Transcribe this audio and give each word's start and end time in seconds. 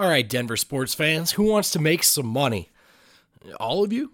All 0.00 0.08
right, 0.08 0.26
Denver 0.26 0.56
sports 0.56 0.94
fans, 0.94 1.32
who 1.32 1.42
wants 1.42 1.70
to 1.72 1.78
make 1.78 2.02
some 2.04 2.24
money? 2.24 2.70
All 3.60 3.84
of 3.84 3.92
you? 3.92 4.12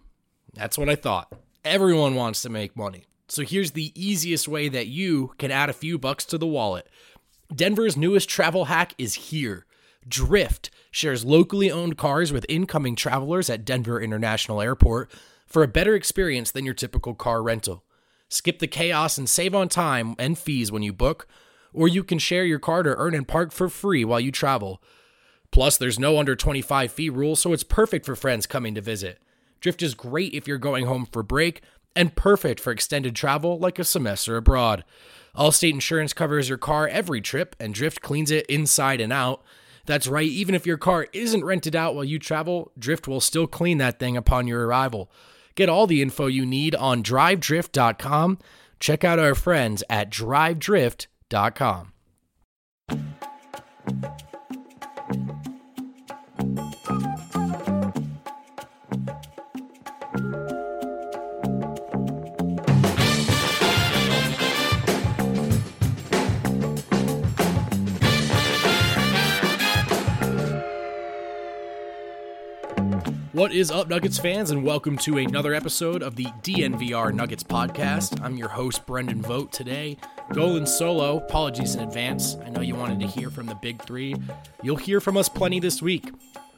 That's 0.52 0.76
what 0.76 0.88
I 0.88 0.96
thought. 0.96 1.32
Everyone 1.64 2.16
wants 2.16 2.42
to 2.42 2.48
make 2.48 2.76
money. 2.76 3.04
So 3.28 3.44
here's 3.44 3.70
the 3.70 3.92
easiest 3.94 4.48
way 4.48 4.68
that 4.68 4.88
you 4.88 5.34
can 5.38 5.52
add 5.52 5.70
a 5.70 5.72
few 5.72 5.96
bucks 5.96 6.24
to 6.24 6.38
the 6.38 6.46
wallet. 6.46 6.88
Denver's 7.54 7.96
newest 7.96 8.28
travel 8.28 8.64
hack 8.64 8.94
is 8.98 9.14
here. 9.14 9.64
Drift 10.08 10.70
shares 10.90 11.24
locally 11.24 11.70
owned 11.70 11.96
cars 11.96 12.32
with 12.32 12.46
incoming 12.48 12.96
travelers 12.96 13.48
at 13.48 13.64
Denver 13.64 14.00
International 14.00 14.60
Airport 14.60 15.08
for 15.46 15.62
a 15.62 15.68
better 15.68 15.94
experience 15.94 16.50
than 16.50 16.64
your 16.64 16.74
typical 16.74 17.14
car 17.14 17.44
rental. 17.44 17.84
Skip 18.28 18.58
the 18.58 18.66
chaos 18.66 19.18
and 19.18 19.28
save 19.28 19.54
on 19.54 19.68
time 19.68 20.16
and 20.18 20.36
fees 20.36 20.72
when 20.72 20.82
you 20.82 20.92
book, 20.92 21.28
or 21.72 21.86
you 21.86 22.02
can 22.02 22.18
share 22.18 22.44
your 22.44 22.58
car 22.58 22.82
to 22.82 22.96
earn 22.96 23.14
and 23.14 23.28
park 23.28 23.52
for 23.52 23.68
free 23.68 24.04
while 24.04 24.18
you 24.18 24.32
travel. 24.32 24.82
Plus, 25.50 25.76
there's 25.76 25.98
no 25.98 26.18
under 26.18 26.36
25 26.36 26.92
fee 26.92 27.10
rule, 27.10 27.36
so 27.36 27.52
it's 27.52 27.62
perfect 27.62 28.04
for 28.06 28.16
friends 28.16 28.46
coming 28.46 28.74
to 28.74 28.80
visit. 28.80 29.18
Drift 29.60 29.82
is 29.82 29.94
great 29.94 30.34
if 30.34 30.46
you're 30.46 30.58
going 30.58 30.86
home 30.86 31.06
for 31.10 31.22
break, 31.22 31.62
and 31.94 32.14
perfect 32.14 32.60
for 32.60 32.70
extended 32.70 33.16
travel 33.16 33.58
like 33.58 33.78
a 33.78 33.84
semester 33.84 34.36
abroad. 34.36 34.84
Allstate 35.34 35.72
Insurance 35.72 36.12
covers 36.12 36.48
your 36.48 36.58
car 36.58 36.86
every 36.88 37.20
trip, 37.20 37.56
and 37.58 37.74
Drift 37.74 38.00
cleans 38.00 38.30
it 38.30 38.46
inside 38.46 39.00
and 39.00 39.12
out. 39.12 39.42
That's 39.86 40.06
right, 40.06 40.28
even 40.28 40.54
if 40.54 40.66
your 40.66 40.78
car 40.78 41.06
isn't 41.12 41.44
rented 41.44 41.76
out 41.76 41.94
while 41.94 42.04
you 42.04 42.18
travel, 42.18 42.72
Drift 42.78 43.06
will 43.06 43.20
still 43.20 43.46
clean 43.46 43.78
that 43.78 43.98
thing 43.98 44.16
upon 44.16 44.46
your 44.46 44.66
arrival. 44.66 45.10
Get 45.54 45.68
all 45.68 45.86
the 45.86 46.02
info 46.02 46.26
you 46.26 46.44
need 46.44 46.74
on 46.74 47.02
drivedrift.com. 47.02 48.38
Check 48.78 49.04
out 49.04 49.18
our 49.18 49.34
friends 49.34 49.82
at 49.88 50.10
drivedrift.com. 50.10 51.92
What 73.36 73.52
is 73.52 73.70
up, 73.70 73.86
Nuggets 73.90 74.18
fans, 74.18 74.50
and 74.50 74.64
welcome 74.64 74.96
to 74.96 75.18
another 75.18 75.52
episode 75.52 76.02
of 76.02 76.16
the 76.16 76.24
DNVR 76.24 77.12
Nuggets 77.12 77.42
podcast. 77.42 78.18
I'm 78.22 78.38
your 78.38 78.48
host, 78.48 78.86
Brendan 78.86 79.20
Vogt. 79.20 79.52
Today, 79.52 79.98
Golan 80.32 80.66
solo. 80.66 81.18
Apologies 81.18 81.74
in 81.74 81.82
advance. 81.82 82.36
I 82.36 82.48
know 82.48 82.62
you 82.62 82.74
wanted 82.74 82.98
to 83.00 83.06
hear 83.06 83.28
from 83.28 83.44
the 83.44 83.54
big 83.54 83.82
three. 83.82 84.14
You'll 84.62 84.76
hear 84.76 85.02
from 85.02 85.18
us 85.18 85.28
plenty 85.28 85.60
this 85.60 85.82
week. 85.82 86.14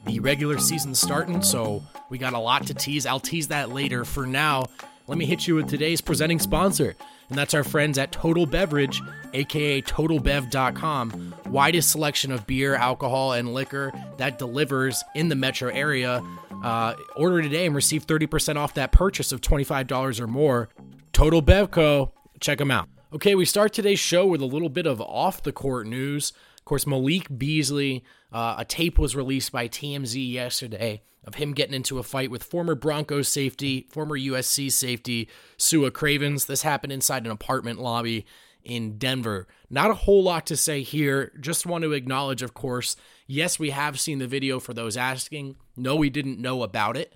The 0.07 0.21
regular 0.21 0.61
season's 0.61 1.01
starting, 1.01 1.43
so 1.43 1.83
we 2.11 2.17
got 2.17 2.33
a 2.33 2.39
lot 2.39 2.69
to 2.69 2.75
tease. 2.75 3.07
I'll 3.07 3.19
tease 3.19 3.49
that 3.49 3.71
later. 3.71 4.05
For 4.05 4.25
now, 4.25 4.67
let 5.09 5.19
me 5.19 5.27
hit 5.27 5.49
you 5.49 5.57
with 5.57 5.69
today's 5.69 6.01
presenting 6.01 6.39
sponsor, 6.39 6.95
and 7.29 7.37
that's 7.37 7.55
our 7.55 7.65
friends 7.65 7.99
at 7.99 8.13
Total 8.13 8.47
Beverage, 8.47 9.03
aka 9.35 9.83
TotalBev.com. 9.83 11.35
Widest 11.47 11.91
selection 11.91 12.31
of 12.31 12.47
beer, 12.47 12.77
alcohol, 12.77 13.33
and 13.33 13.53
liquor 13.53 13.91
that 14.19 14.39
delivers 14.39 15.03
in 15.17 15.29
the 15.29 15.35
metro 15.35 15.71
area. 15.71 16.23
Uh, 16.63 16.95
order 17.17 17.41
today 17.41 17.67
and 17.67 17.75
receive 17.75 18.07
30% 18.07 18.57
off 18.57 18.75
that 18.75 18.93
purchase 18.93 19.33
of 19.33 19.41
$25 19.41 20.21
or 20.21 20.27
more. 20.27 20.69
TotalBev.com, 21.13 22.11
check 22.41 22.59
them 22.59 22.71
out. 22.71 22.89
Okay, 23.13 23.35
we 23.35 23.45
start 23.45 23.73
today's 23.73 23.99
show 23.99 24.27
with 24.27 24.43
a 24.43 24.47
little 24.47 24.69
bit 24.69 24.87
of 24.87 25.01
off 25.01 25.43
the 25.43 25.53
court 25.53 25.87
news. 25.87 26.33
Of 26.59 26.65
course, 26.65 26.87
Malik 26.87 27.27
Beasley, 27.39 28.05
uh, 28.33 28.57
a 28.59 28.65
tape 28.65 28.99
was 28.99 29.17
released 29.17 29.51
by 29.51 29.69
TMZ 29.69 30.31
yesterday 30.31 31.03
of 31.25 31.35
him 31.35 31.53
getting 31.53 31.75
into 31.75 31.99
a 31.99 32.03
fight 32.03 32.31
with 32.31 32.43
former 32.43 32.75
Broncos 32.75 33.29
safety, 33.29 33.87
former 33.91 34.19
USC 34.19 34.73
safety, 34.73 35.29
Sua 35.57 35.91
Cravens. 35.91 36.47
This 36.47 36.63
happened 36.63 36.93
inside 36.93 37.27
an 37.27 37.31
apartment 37.31 37.79
lobby 37.79 38.27
in 38.69 38.99
Denver. 38.99 39.49
Not 39.71 39.91
a 39.91 39.95
whole 39.95 40.23
lot 40.23 40.47
to 40.47 40.57
say 40.57 40.83
here. 40.83 41.33
Just 41.41 41.67
want 41.67 41.83
to 41.83 41.93
acknowledge, 41.93 42.43
of 42.43 42.55
course, 42.55 42.97
yes, 43.27 43.59
we 43.59 43.71
have 43.71 43.99
seen 43.99 44.19
the 44.19 44.27
video 44.29 44.61
for 44.61 44.75
those 44.75 44.97
asking. 44.97 45.57
No, 45.77 45.97
we 45.97 46.11
didn't 46.11 46.39
know 46.39 46.63
about 46.63 46.97
it. 46.97 47.15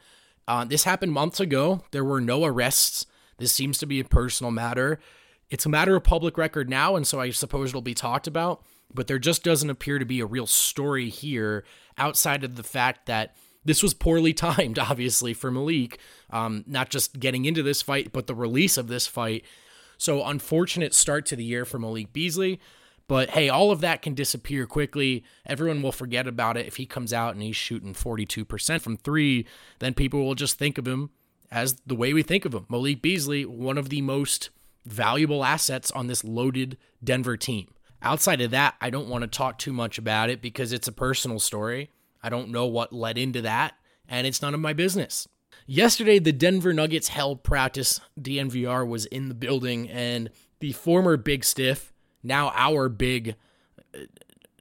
Uh, 0.49 0.65
this 0.65 0.85
happened 0.85 1.13
months 1.13 1.39
ago. 1.39 1.85
There 1.93 2.05
were 2.05 2.21
no 2.21 2.45
arrests. 2.45 3.07
This 3.39 3.53
seems 3.53 3.79
to 3.79 3.87
be 3.87 4.01
a 4.01 4.05
personal 4.05 4.51
matter. 4.51 4.99
It's 5.51 5.67
a 5.67 5.69
matter 5.71 5.95
of 5.95 6.05
public 6.05 6.39
record 6.39 6.69
now, 6.71 6.97
and 6.97 7.07
so 7.07 7.21
I 7.21 7.31
suppose 7.31 7.69
it'll 7.69 7.83
be 7.83 7.95
talked 7.95 8.27
about. 8.27 8.65
But 8.93 9.07
there 9.07 9.19
just 9.19 9.45
doesn't 9.45 9.71
appear 9.71 9.99
to 9.99 10.05
be 10.05 10.21
a 10.21 10.27
real 10.27 10.47
story 10.47 11.09
here 11.09 11.65
outside 11.99 12.45
of 12.45 12.57
the 12.57 12.63
fact 12.63 13.07
that 13.07 13.37
this 13.65 13.83
was 13.83 13.95
poorly 13.95 14.33
timed, 14.35 14.79
obviously, 14.79 15.35
for 15.35 15.51
Malik. 15.51 15.99
Um, 16.31 16.65
not 16.67 16.91
just 16.91 17.21
getting 17.21 17.45
into 17.45 17.63
this 17.63 17.83
fight, 17.83 18.13
but 18.13 18.27
the 18.27 18.35
release 18.35 18.77
of 18.77 18.89
this 18.89 19.07
fight 19.07 19.45
so, 20.03 20.25
unfortunate 20.25 20.95
start 20.95 21.27
to 21.27 21.37
the 21.37 21.45
year 21.45 21.65
for 21.65 21.79
Malik 21.79 22.13
Beasley. 22.13 22.59
But 23.07 23.31
hey, 23.31 23.49
all 23.49 23.71
of 23.71 23.81
that 23.83 24.03
can 24.03 24.15
disappear 24.15 24.67
quickly. 24.67 25.23
Everyone 25.47 25.81
will 25.81 25.93
forget 25.93 26.27
about 26.27 26.57
it. 26.57 26.67
If 26.67 26.75
he 26.75 26.87
comes 26.87 27.13
out 27.13 27.35
and 27.35 27.43
he's 27.43 27.55
shooting 27.55 27.95
42% 27.95 28.81
from 28.81 28.97
three, 28.97 29.47
then 29.79 29.95
people 29.95 30.25
will 30.25 30.35
just 30.35 30.59
think 30.59 30.77
of 30.77 30.89
him 30.89 31.11
as 31.53 31.75
the 31.87 31.95
way 31.95 32.13
we 32.13 32.25
think 32.25 32.45
of 32.45 32.53
him. 32.53 32.67
Malik 32.69 33.01
Beasley, 33.01 33.47
one 33.47 33.79
of 33.79 33.91
the 33.91 34.03
most 34.03 34.51
valuable 34.85 35.45
assets 35.45 35.93
on 35.93 36.09
this 36.09 36.25
loaded 36.25 36.79
Denver 37.05 37.37
team. 37.37 37.69
Outside 38.03 38.41
of 38.41 38.51
that, 38.51 38.75
I 38.81 38.91
don't 38.91 39.09
want 39.09 39.23
to 39.23 39.29
talk 39.29 39.57
too 39.57 39.73
much 39.73 39.99
about 39.99 40.31
it 40.31 40.43
because 40.43 40.73
it's 40.73 40.89
a 40.89 40.93
personal 40.93 41.39
story. 41.39 41.91
I 42.25 42.29
don't 42.29 42.49
know 42.49 42.67
what 42.67 42.93
led 42.93 43.19
into 43.19 43.41
that, 43.43 43.75
and 44.09 44.27
it's 44.27 44.43
none 44.43 44.53
of 44.53 44.59
my 44.59 44.73
business. 44.73 45.29
Yesterday, 45.67 46.19
the 46.19 46.33
Denver 46.33 46.73
Nuggets 46.73 47.09
held 47.09 47.43
practice. 47.43 48.01
DNVR 48.21 48.87
was 48.87 49.07
in 49.07 49.29
the 49.29 49.35
building, 49.35 49.89
and 49.89 50.31
the 50.61 50.73
former 50.73 51.17
Big 51.17 51.45
Stiff, 51.45 51.93
now 52.23 52.53
our 52.55 52.89
big 52.89 53.37
uh, 53.95 53.99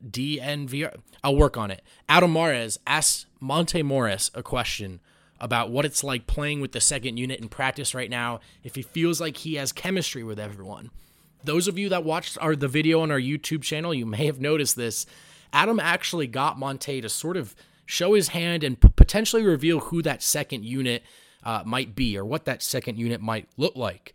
DNVR, 0.06 0.96
I'll 1.24 1.36
work 1.36 1.58
on 1.58 1.72
it. 1.72 1.82
Adam 2.10 2.34
Mares 2.34 2.80
asked 2.88 3.28
Monte 3.40 3.84
Morris 3.84 4.32
a 4.34 4.44
question 4.44 5.00
about 5.40 5.72
what 5.72 5.86
it's 5.86 6.04
like 6.04 6.28
playing 6.28 6.62
with 6.62 6.72
the 6.72 6.82
second 6.82 7.18
unit 7.18 7.40
in 7.40 7.50
practice 7.50 7.96
right 7.96 8.10
now, 8.10 8.40
if 8.64 8.76
he 8.76 8.82
feels 8.82 9.20
like 9.20 9.38
he 9.38 9.56
has 9.56 9.72
chemistry 9.72 10.24
with 10.24 10.40
everyone. 10.40 10.92
Those 11.44 11.68
of 11.68 11.80
you 11.80 11.90
that 11.90 12.04
watched 12.04 12.38
our 12.40 12.56
the 12.56 12.68
video 12.68 13.02
on 13.02 13.10
our 13.10 13.20
YouTube 13.20 13.64
channel, 13.64 13.94
you 13.94 14.06
may 14.06 14.28
have 14.28 14.40
noticed 14.40 14.76
this. 14.76 15.08
Adam 15.52 15.80
actually 15.80 16.28
got 16.28 16.60
Monte 16.60 17.02
to 17.02 17.10
sort 17.10 17.38
of 17.38 17.56
show 17.86 18.14
his 18.14 18.30
hand 18.30 18.64
and 18.64 18.80
p- 18.80 18.90
potentially 18.96 19.44
reveal 19.44 19.80
who 19.80 20.02
that 20.02 20.24
second 20.24 20.66
unit 20.66 21.04
uh, 21.44 21.64
might 21.66 21.96
be 21.96 22.18
or 22.18 22.26
what 22.26 22.46
that 22.46 22.62
second 22.62 22.98
unit 22.98 23.22
might 23.22 23.48
look 23.58 23.76
like. 23.76 24.14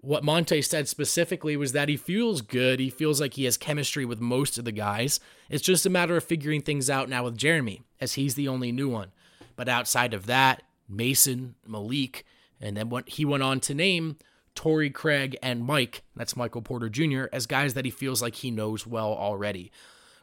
What 0.00 0.22
Monte 0.22 0.62
said 0.62 0.86
specifically 0.86 1.56
was 1.56 1.72
that 1.72 1.88
he 1.88 1.96
feels 1.96 2.40
good. 2.40 2.78
He 2.78 2.90
feels 2.90 3.20
like 3.20 3.34
he 3.34 3.44
has 3.44 3.56
chemistry 3.56 4.04
with 4.04 4.20
most 4.20 4.56
of 4.56 4.64
the 4.64 4.72
guys. 4.72 5.18
It's 5.50 5.62
just 5.62 5.86
a 5.86 5.90
matter 5.90 6.16
of 6.16 6.22
figuring 6.22 6.62
things 6.62 6.88
out 6.88 7.08
now 7.08 7.24
with 7.24 7.36
Jerami, 7.36 7.82
as 8.00 8.14
he's 8.14 8.34
the 8.34 8.46
only 8.46 8.70
new 8.70 8.88
one. 8.88 9.10
But 9.56 9.68
outside 9.68 10.14
of 10.14 10.26
that, 10.26 10.62
Mason, 10.88 11.56
Malik, 11.66 12.24
and 12.60 12.76
then 12.76 12.90
what 12.90 13.08
he 13.08 13.24
went 13.24 13.42
on 13.42 13.58
to 13.60 13.74
name 13.74 14.18
Torrey 14.54 14.90
Craig 14.90 15.36
and 15.42 15.64
Mike, 15.64 16.02
that's 16.14 16.36
Michael 16.36 16.62
Porter 16.62 16.88
Jr., 16.88 17.24
as 17.32 17.46
guys 17.46 17.74
that 17.74 17.84
he 17.84 17.90
feels 17.90 18.22
like 18.22 18.36
he 18.36 18.50
knows 18.50 18.86
well 18.86 19.12
already. 19.12 19.72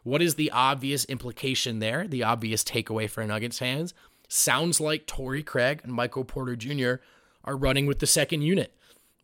What 0.05 0.21
is 0.21 0.35
the 0.35 0.51
obvious 0.51 1.03
implication 1.05 1.79
there? 1.79 2.07
The 2.07 2.21
obvious 2.21 2.63
takeaway 2.63 3.09
for 3.09 3.25
Nuggets 3.25 3.57
fans? 3.57 3.95
Sounds 4.27 4.79
like 4.79 5.07
Torrey 5.07 5.41
Craig 5.41 5.81
and 5.83 5.91
Michael 5.91 6.23
Porter 6.23 6.55
Jr. 6.55 7.03
are 7.43 7.57
running 7.57 7.87
with 7.87 7.97
the 7.97 8.05
second 8.05 8.43
unit. 8.43 8.71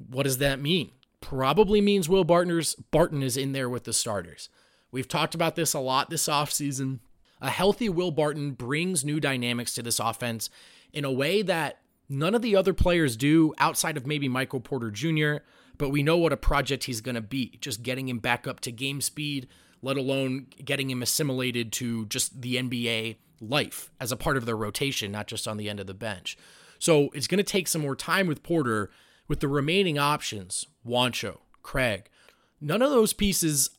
What 0.09 0.23
does 0.23 0.39
that 0.39 0.59
mean? 0.59 0.89
Probably 1.21 1.81
means 1.81 2.09
Will 2.09 2.23
Barton's, 2.23 2.73
Barton 2.73 3.21
is 3.21 3.37
in 3.37 3.51
there 3.51 3.69
with 3.69 3.83
the 3.83 3.93
starters. 3.93 4.49
We've 4.91 5.07
talked 5.07 5.35
about 5.35 5.55
this 5.55 5.75
a 5.75 5.79
lot 5.79 6.09
this 6.09 6.27
offseason. 6.27 6.97
A 7.39 7.51
healthy 7.51 7.87
Will 7.87 8.09
Barton 8.09 8.53
brings 8.53 9.05
new 9.05 9.19
dynamics 9.19 9.75
to 9.75 9.83
this 9.83 9.99
offense 9.99 10.49
in 10.91 11.05
a 11.05 11.11
way 11.11 11.43
that 11.43 11.77
none 12.09 12.33
of 12.33 12.41
the 12.41 12.55
other 12.55 12.73
players 12.73 13.15
do 13.15 13.53
outside 13.59 13.97
of 13.97 14.07
maybe 14.07 14.27
Michael 14.27 14.59
Porter 14.59 14.89
Jr., 14.89 15.43
but 15.81 15.89
we 15.89 16.03
know 16.03 16.15
what 16.15 16.31
a 16.31 16.37
project 16.37 16.83
he's 16.83 17.01
going 17.01 17.15
to 17.15 17.21
be. 17.21 17.57
Just 17.59 17.81
getting 17.81 18.07
him 18.07 18.19
back 18.19 18.45
up 18.45 18.59
to 18.59 18.71
game 18.71 19.01
speed, 19.01 19.47
let 19.81 19.97
alone 19.97 20.45
getting 20.63 20.91
him 20.91 21.01
assimilated 21.01 21.71
to 21.71 22.05
just 22.05 22.39
the 22.39 22.57
NBA 22.57 23.15
life 23.41 23.89
as 23.99 24.11
a 24.11 24.15
part 24.15 24.37
of 24.37 24.45
their 24.45 24.55
rotation, 24.55 25.11
not 25.11 25.25
just 25.25 25.47
on 25.47 25.57
the 25.57 25.67
end 25.67 25.79
of 25.79 25.87
the 25.87 25.95
bench. 25.95 26.37
So 26.77 27.09
it's 27.15 27.25
going 27.25 27.39
to 27.39 27.43
take 27.43 27.67
some 27.67 27.81
more 27.81 27.95
time 27.95 28.27
with 28.27 28.43
Porter 28.43 28.91
with 29.27 29.39
the 29.39 29.47
remaining 29.47 29.97
options, 29.97 30.67
Juancho, 30.85 31.39
Craig. 31.63 32.11
None 32.61 32.83
of 32.83 32.91
those 32.91 33.13
pieces 33.13 33.71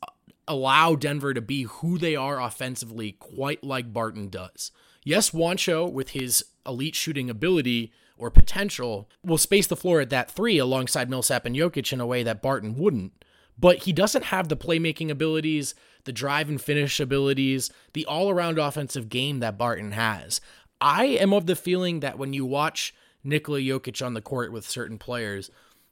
allow 0.49 0.97
Denver 0.97 1.33
to 1.33 1.41
be 1.41 1.63
who 1.63 1.99
they 1.99 2.17
are 2.17 2.43
offensively, 2.43 3.13
quite 3.13 3.63
like 3.63 3.93
Barton 3.93 4.29
does. 4.29 4.73
Yes, 5.05 5.31
Juancho, 5.31 5.89
with 5.89 6.09
his 6.09 6.45
elite 6.67 6.97
shooting 6.97 7.31
ability 7.31 7.93
or 8.23 8.31
potential, 8.31 9.09
will 9.25 9.37
space 9.37 9.67
the 9.67 9.75
floor 9.77 10.01
at 10.01 10.09
that 10.11 10.31
three 10.31 10.57
alongside 10.57 11.11
Millsap 11.11 11.45
and 11.45 11.57
Jokic 11.57 11.93
in 11.93 12.01
a 12.01 12.07
way 12.07 12.23
that 12.23 12.41
Barton 12.41 12.77
wouldn't. 12.79 13.13
but 13.59 13.79
he 13.85 13.93
doesn't 13.93 14.25
have 14.25 14.49
the 14.49 14.57
playmaking 14.57 15.11
abilities, 15.11 15.75
the 16.05 16.13
drive 16.13 16.49
and 16.49 16.61
finish 16.61 16.99
abilities, 17.01 17.71
the 17.93 18.05
all 18.07 18.31
around 18.31 18.59
offensive 18.59 19.09
game 19.09 19.41
that 19.41 19.59
Barton 19.59 19.93
has. 19.93 20.41
I 20.81 21.05
am 21.05 21.33
of 21.33 21.47
the 21.47 21.57
feeling 21.57 22.01
that 22.01 22.19
when 22.19 22.33
you 22.33 22.45
watch 22.45 22.95
Nikola 23.23 23.61
Jokic 23.61 24.05
on 24.05 24.15
the 24.15 24.21
court 24.21 24.53
with 24.53 24.69
certain 24.69 24.99
players, 24.99 25.51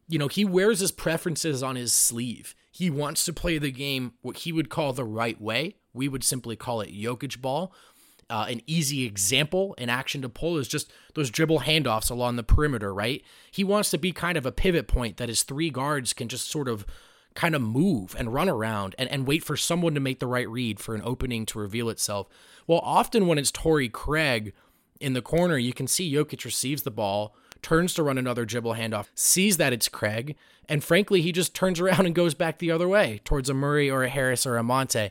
you 0.09 0.19
know, 0.19 0.29
he 0.29 0.45
wears 0.45 0.81
his 0.81 0.91
preferences 0.91 1.63
on 1.63 1.77
his 1.77 1.93
sleeve. 1.93 2.55
He 2.73 2.91
wants 2.91 3.25
to 3.25 3.33
play 3.33 3.59
the 3.59 3.71
game 3.71 4.15
what 4.23 4.39
he 4.39 4.53
would 4.53 4.69
call 4.71 4.93
the 4.93 5.05
right 5.05 5.41
way. 5.41 5.77
We 5.93 6.09
would 6.09 6.25
simply 6.25 6.57
call 6.57 6.81
it 6.81 6.93
Jokic 6.93 7.41
ball. 7.41 7.73
Uh, 8.31 8.47
an 8.49 8.63
easy 8.67 9.05
example 9.05 9.75
in 9.77 9.91
action 9.91 10.23
to 10.23 10.29
pull 10.29 10.57
is 10.57 10.69
just 10.69 10.93
those 11.15 11.31
dribble 11.31 11.61
handoffs 11.61 12.11
along 12.11 12.37
the 12.37 12.43
perimeter, 12.43 12.95
right? 12.95 13.23
He 13.51 13.65
wants 13.65 13.91
to 13.91 13.99
be 13.99 14.13
kind 14.13 14.39
of 14.39 14.47
a 14.47 14.53
pivot 14.53 14.87
point 14.87 15.17
that 15.17 15.29
his 15.29 15.43
three 15.43 15.69
guards 15.69 16.13
can 16.13 16.29
just 16.29 16.49
sort 16.49 16.69
of 16.69 16.87
kind 17.35 17.55
of 17.55 17.63
move 17.63 18.15
and 18.19 18.33
run 18.35 18.49
around 18.49 18.95
and, 18.99 19.09
and 19.11 19.27
wait 19.27 19.45
for 19.45 19.57
someone 19.57 19.95
to 19.95 20.01
make 20.01 20.19
the 20.19 20.27
right 20.27 20.49
read 20.49 20.81
for 20.81 20.95
an 20.95 21.03
opening 21.05 21.47
to 21.47 21.59
reveal 21.59 21.89
itself. 21.89 22.29
Well, 22.67 22.81
often 22.83 23.27
when 23.27 23.39
it's 23.39 23.51
Torrey 23.51 23.89
Craig 23.89 24.53
in 25.01 25.13
the 25.13 25.23
corner, 25.23 25.57
you 25.57 25.73
can 25.73 25.87
see 25.87 26.13
Jokic 26.13 26.45
receives 26.45 26.83
the 26.83 26.91
ball, 26.91 27.35
turns 27.63 27.95
to 27.95 28.03
run 28.03 28.19
another 28.19 28.45
dribble 28.45 28.75
handoff, 28.75 29.09
sees 29.15 29.57
that 29.57 29.73
it's 29.73 29.89
Craig, 29.89 30.37
and 30.69 30.85
frankly, 30.85 31.21
he 31.21 31.33
just 31.33 31.55
turns 31.55 31.81
around 31.81 32.07
and 32.07 32.15
goes 32.15 32.35
back 32.35 32.59
the 32.59 32.71
other 32.71 32.89
way 32.89 33.21
towards 33.25 33.51
a 33.51 33.55
Murray 33.55 33.91
or 33.91 34.05
a 34.05 34.09
Harris 34.09 34.47
or 34.47 34.57
a 34.57 34.63
Monte. 34.63 35.11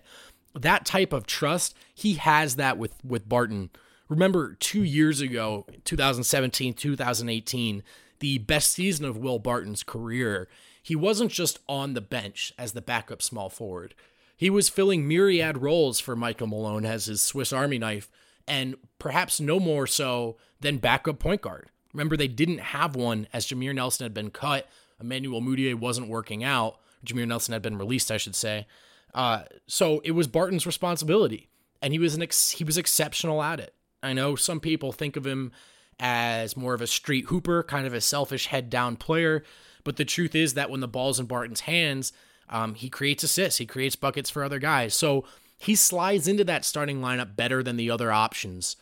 That 0.62 0.86
type 0.86 1.14
of 1.14 1.26
trust, 1.26 1.76
he 1.94 2.16
has 2.16 2.56
that 2.56 2.78
with 2.78 2.94
with 3.04 3.30
Barton. 3.30 3.70
Remember, 4.10 4.56
two 4.56 4.84
years 4.84 5.22
ago, 5.22 5.68
2017, 5.86 6.74
2018, 6.74 7.84
the 8.20 8.40
best 8.40 8.74
season 8.74 9.06
of 9.06 9.18
Will 9.18 9.38
Barton's 9.38 9.84
career, 9.84 10.48
he 10.82 10.96
wasn't 10.96 11.32
just 11.32 11.60
on 11.70 11.94
the 11.94 12.02
bench 12.02 12.52
as 12.58 12.72
the 12.72 12.82
backup 12.82 13.22
small 13.22 13.50
forward. 13.50 13.94
He 14.36 14.50
was 14.50 14.68
filling 14.70 15.08
myriad 15.08 15.60
roles 15.60 16.00
for 16.00 16.16
Michael 16.16 16.48
Malone 16.48 16.86
as 16.86 17.06
his 17.06 17.22
Swiss 17.22 17.54
Army 17.54 17.78
knife, 17.78 18.10
and 18.48 18.76
perhaps 18.98 19.40
no 19.40 19.60
more 19.60 19.86
so 19.86 20.38
than 20.60 20.78
backup 20.78 21.20
point 21.20 21.42
guard. 21.42 21.70
Remember, 21.94 22.18
they 22.18 22.28
didn't 22.28 22.60
have 22.60 22.96
one 22.96 23.28
as 23.32 23.46
Jameer 23.46 23.76
Nelson 23.76 24.06
had 24.06 24.14
been 24.14 24.32
cut. 24.32 24.68
Emmanuel 25.00 25.42
Mudiay 25.42 25.76
wasn't 25.76 26.08
working 26.08 26.44
out. 26.44 26.80
Jameer 27.06 27.28
Nelson 27.28 27.54
had 27.54 27.62
been 27.62 27.78
released, 27.78 28.12
I 28.12 28.18
should 28.18 28.36
say. 28.36 28.66
Uh, 29.14 29.44
so 29.68 30.02
it 30.04 30.12
was 30.12 30.28
Barton's 30.28 30.66
responsibility, 30.66 31.50
and 31.82 31.94
he 31.94 32.00
was 32.00 32.16
an 32.16 32.22
ex- 32.22 32.52
he 32.52 32.64
was 32.64 32.78
exceptional 32.78 33.42
at 33.42 33.60
it. 33.60 33.74
I 34.02 34.14
know 34.14 34.36
some 34.36 34.60
people 34.60 34.92
think 34.92 35.16
of 35.16 35.26
him 35.26 35.52
as 36.00 36.56
more 36.56 36.74
of 36.74 36.82
a 36.82 36.88
street 36.88 37.26
hooper, 37.26 37.64
kind 37.64 37.86
of 37.86 37.94
a 37.94 38.02
selfish 38.02 38.48
head 38.48 38.70
down 38.70 38.96
player, 38.96 39.44
but 39.84 39.98
the 39.98 40.06
truth 40.06 40.36
is 40.36 40.54
that 40.54 40.70
when 40.70 40.80
the 40.80 40.88
ball's 40.88 41.20
in 41.20 41.26
Barton's 41.26 41.62
hands, 41.62 42.14
um, 42.50 42.76
he 42.76 42.90
creates 42.90 43.24
assists, 43.24 43.58
he 43.58 43.66
creates 43.66 43.96
buckets 43.96 44.30
for 44.30 44.44
other 44.44 44.60
guys. 44.60 44.94
So 44.94 45.26
he 45.58 45.76
slides 45.76 46.28
into 46.28 46.44
that 46.46 46.64
starting 46.64 47.02
lineup 47.02 47.36
better 47.36 47.62
than 47.62 47.76
the 47.76 47.92
other 47.92 48.12
options 48.12 48.78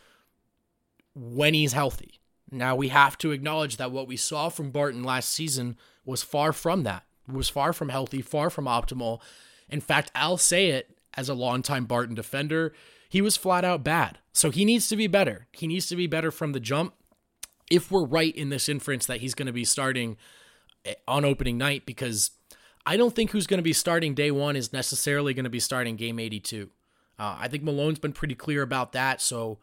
when 1.15 1.53
he's 1.53 1.73
healthy. 1.73 2.19
Now 2.51 2.75
we 2.75 2.89
have 2.89 3.17
to 3.19 3.31
acknowledge 3.31 3.77
that 3.77 3.91
what 3.91 4.07
we 4.07 4.15
saw 4.15 4.49
from 4.49 4.71
Barton 4.71 5.03
last 5.03 5.29
season 5.29 5.77
was 6.05 6.23
far 6.23 6.53
from 6.53 6.83
that. 6.83 7.03
Was 7.27 7.49
far 7.49 7.73
from 7.73 7.89
healthy, 7.89 8.21
far 8.21 8.49
from 8.49 8.65
optimal. 8.65 9.19
In 9.69 9.81
fact, 9.81 10.11
I'll 10.15 10.37
say 10.37 10.69
it 10.69 10.97
as 11.15 11.29
a 11.29 11.33
longtime 11.33 11.85
Barton 11.85 12.15
defender, 12.15 12.73
he 13.09 13.21
was 13.21 13.37
flat 13.37 13.65
out 13.65 13.83
bad. 13.83 14.19
So 14.33 14.51
he 14.51 14.65
needs 14.65 14.87
to 14.89 14.95
be 14.95 15.07
better. 15.07 15.47
He 15.51 15.67
needs 15.67 15.87
to 15.87 15.95
be 15.95 16.07
better 16.07 16.31
from 16.31 16.51
the 16.51 16.59
jump. 16.59 16.93
If 17.69 17.91
we're 17.91 18.05
right 18.05 18.35
in 18.35 18.49
this 18.49 18.69
inference 18.69 19.05
that 19.07 19.19
he's 19.21 19.33
going 19.33 19.47
to 19.47 19.53
be 19.53 19.65
starting 19.65 20.17
eh, 20.85 20.93
on 21.07 21.25
opening 21.25 21.57
night, 21.57 21.85
because 21.85 22.31
I 22.85 22.95
don't 22.95 23.15
think 23.15 23.31
who's 23.31 23.47
going 23.47 23.57
to 23.57 23.63
be 23.63 23.73
starting 23.73 24.13
day 24.13 24.31
one 24.31 24.55
is 24.55 24.71
necessarily 24.71 25.33
going 25.33 25.43
to 25.43 25.49
be 25.49 25.59
starting 25.59 25.95
game 25.95 26.19
82. 26.19 26.69
Uh, 27.19 27.37
I 27.39 27.47
think 27.47 27.63
Malone's 27.63 27.99
been 27.99 28.13
pretty 28.13 28.35
clear 28.35 28.61
about 28.61 28.93
that. 28.93 29.21
So 29.21 29.57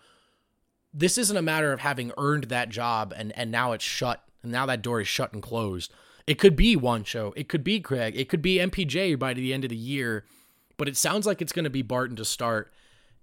this 0.92 1.16
isn't 1.18 1.36
a 1.36 1.42
matter 1.42 1.72
of 1.72 1.80
having 1.80 2.12
earned 2.18 2.44
that 2.44 2.68
job 2.68 3.12
and 3.16 3.32
and 3.36 3.50
now 3.50 3.72
it's 3.72 3.84
shut 3.84 4.22
and 4.42 4.52
now 4.52 4.66
that 4.66 4.82
door 4.82 5.00
is 5.00 5.08
shut 5.08 5.32
and 5.32 5.42
closed. 5.42 5.92
It 6.26 6.38
could 6.38 6.56
be 6.56 6.76
Juancho. 6.76 7.32
it 7.36 7.48
could 7.48 7.62
be 7.62 7.80
Craig, 7.80 8.14
it 8.16 8.28
could 8.28 8.42
be 8.42 8.56
MPJ 8.58 9.18
by 9.18 9.34
the 9.34 9.52
end 9.52 9.64
of 9.64 9.70
the 9.70 9.76
year, 9.76 10.24
but 10.76 10.88
it 10.88 10.96
sounds 10.96 11.26
like 11.26 11.42
it's 11.42 11.52
going 11.52 11.64
to 11.64 11.70
be 11.70 11.82
Barton 11.82 12.16
to 12.16 12.24
start. 12.24 12.72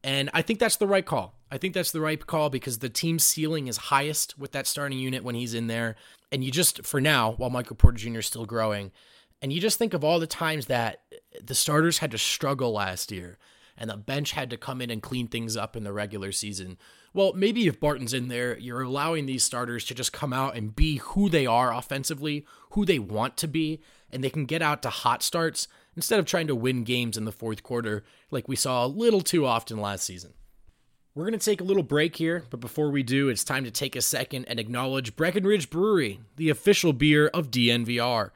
And 0.04 0.30
I 0.34 0.42
think 0.42 0.60
that's 0.60 0.78
the 0.78 0.88
right 0.88 1.06
call. 1.06 1.36
I 1.52 1.58
think 1.58 1.74
that's 1.74 1.92
the 1.92 2.02
right 2.02 2.26
call 2.26 2.50
because 2.50 2.80
the 2.80 2.90
team's 2.90 3.24
ceiling 3.24 3.68
is 3.68 3.78
highest 3.78 4.38
with 4.38 4.52
that 4.54 4.66
starting 4.66 4.98
unit 4.98 5.24
when 5.24 5.36
he's 5.36 5.54
in 5.54 5.68
there. 5.68 5.96
And 6.32 6.44
you 6.44 6.52
just, 6.52 6.86
for 6.86 7.02
now, 7.02 7.34
while 7.34 7.50
Michael 7.50 7.76
Porter 7.76 7.98
Jr. 7.98 8.20
is 8.20 8.26
still 8.26 8.46
growing, 8.46 8.92
and 9.42 9.52
you 9.52 9.60
just 9.60 9.78
think 9.78 9.94
of 9.94 10.04
all 10.04 10.20
the 10.20 10.28
times 10.28 10.68
that 10.68 11.02
the 11.44 11.56
starters 11.56 12.00
had 12.00 12.12
to 12.12 12.18
struggle 12.18 12.72
last 12.72 13.12
year 13.12 13.38
and 13.82 13.90
the 13.90 13.98
bench 13.98 14.32
had 14.32 14.50
to 14.52 14.58
come 14.58 14.80
in 14.80 14.90
and 14.90 15.02
clean 15.02 15.28
things 15.28 15.58
up 15.58 15.76
in 15.76 15.84
the 15.84 15.92
regular 15.92 16.32
season 16.32 16.78
well, 17.14 17.34
maybe 17.34 17.68
if 17.68 17.80
Barton's 17.80 18.14
in 18.14 18.30
there, 18.30 18.58
you're 18.58 18.84
allowing 18.84 19.26
these 19.26 19.44
starters 19.44 19.86
to 19.86 19.94
just 19.94 20.14
come 20.14 20.32
out 20.32 20.56
and 20.56 20.76
be 20.76 20.98
who 20.98 21.28
they 21.28 21.46
are 21.46 21.74
offensively, 21.74 22.46
who 22.72 22.86
they 22.86 23.00
want 23.00 23.36
to 23.38 23.48
be, 23.48 23.82
and 24.10 24.24
they 24.24 24.30
can 24.30 24.46
get 24.46 24.62
out 24.62 24.82
to 24.84 24.90
hot 24.90 25.22
starts 25.22 25.68
instead 25.96 26.20
of 26.20 26.26
trying 26.26 26.48
to 26.48 26.56
win 26.56 26.84
games 26.84 27.18
in 27.18 27.26
the 27.26 27.32
fourth 27.32 27.64
quarter 27.64 28.06
like 28.30 28.48
we 28.48 28.56
saw 28.56 28.86
a 28.86 28.88
little 28.88 29.22
too 29.22 29.46
often 29.46 29.78
last 29.78 30.06
season. 30.06 30.34
We're 31.14 31.26
going 31.26 31.38
to 31.38 31.46
take 31.46 31.60
a 31.60 31.66
little 31.66 31.84
break 31.84 32.16
here, 32.16 32.46
but 32.50 32.62
before 32.62 32.90
we 32.90 33.04
do, 33.04 33.28
it's 33.28 33.44
time 33.44 33.66
to 33.66 33.72
take 33.72 33.98
a 33.98 34.02
second 34.02 34.46
and 34.46 34.58
acknowledge 34.58 35.18
Breckenridge 35.18 35.70
Brewery, 35.70 36.22
the 36.38 36.50
official 36.50 36.94
beer 36.94 37.28
of 37.28 37.52
DNVR. 37.52 38.32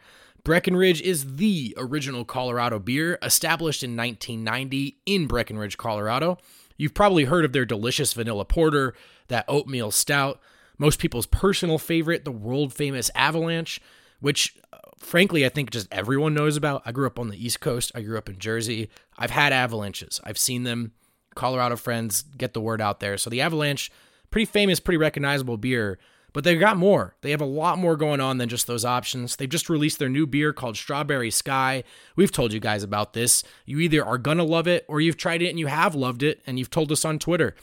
Breckenridge 0.46 1.02
is 1.02 1.38
the 1.38 1.74
original 1.76 2.24
Colorado 2.24 2.78
beer, 2.78 3.18
established 3.24 3.84
in 3.84 3.98
1990 3.98 5.00
in 5.08 5.26
Breckenridge, 5.26 5.76
Colorado. 5.76 6.38
You've 6.78 6.94
probably 6.94 7.24
heard 7.24 7.46
of 7.46 7.52
their 7.52 7.66
delicious 7.66 8.14
vanilla 8.14 8.46
porter, 8.46 8.94
that 9.28 9.46
oatmeal 9.48 9.90
stout, 9.90 10.40
most 10.78 11.00
people's 11.00 11.26
personal 11.26 11.80
favorite, 11.80 12.26
the 12.26 12.32
world 12.32 12.74
famous 12.74 13.10
Avalanche, 13.16 13.82
which 14.20 14.56
uh, 14.72 14.78
frankly 15.00 15.48
I 15.48 15.50
think 15.50 15.72
just 15.72 15.88
everyone 15.92 16.36
knows 16.36 16.58
about. 16.58 16.84
I 16.86 16.92
grew 16.92 17.08
up 17.08 17.18
on 17.18 17.30
the 17.30 17.44
East 17.44 17.60
Coast, 17.60 17.92
I 17.96 18.02
grew 18.02 18.18
up 18.18 18.30
in 18.30 18.38
Jersey. 18.38 18.92
I've 19.18 19.32
had 19.32 19.52
avalanches, 19.52 20.22
I've 20.24 20.38
seen 20.38 20.62
them. 20.62 20.92
Colorado 21.34 21.76
friends 21.76 22.22
get 22.22 22.54
the 22.54 22.62
word 22.62 22.82
out 22.82 23.00
there. 23.00 23.18
So 23.18 23.32
the 23.32 23.42
Avalanche, 23.42 23.92
pretty 24.30 24.46
famous, 24.46 24.80
pretty 24.80 24.98
recognizable 24.98 25.58
beer. 25.58 25.98
But 26.36 26.44
they've 26.44 26.60
got 26.60 26.76
more. 26.76 27.16
They 27.22 27.32
have 27.32 27.40
a 27.40 27.46
lot 27.46 27.78
more 27.78 27.96
going 27.96 28.20
on 28.20 28.40
than 28.40 28.50
just 28.50 28.68
those 28.68 28.84
options. 28.84 29.38
They've 29.38 29.48
just 29.48 29.70
released 29.70 30.00
their 30.00 30.10
new 30.10 30.28
beer 30.28 30.52
called 30.52 30.76
Strawberry 30.76 31.32
Sky. 31.32 31.86
We've 32.18 32.32
told 32.32 32.52
you 32.52 32.60
guys 32.60 32.84
about 32.84 33.14
this. 33.14 33.42
You 33.66 33.80
either 33.80 34.04
are 34.04 34.18
going 34.18 34.40
to 34.40 34.44
love 34.44 34.68
it 34.68 34.84
or 34.90 35.00
you've 35.00 35.16
tried 35.16 35.42
it 35.42 35.48
and 35.48 35.58
you 35.58 35.68
have 35.68 35.96
loved 35.96 36.24
it 36.24 36.42
and 36.46 36.60
you've 36.60 36.70
told 36.70 36.92
us 36.92 37.06
on 37.06 37.20
Twitter. 37.20 37.56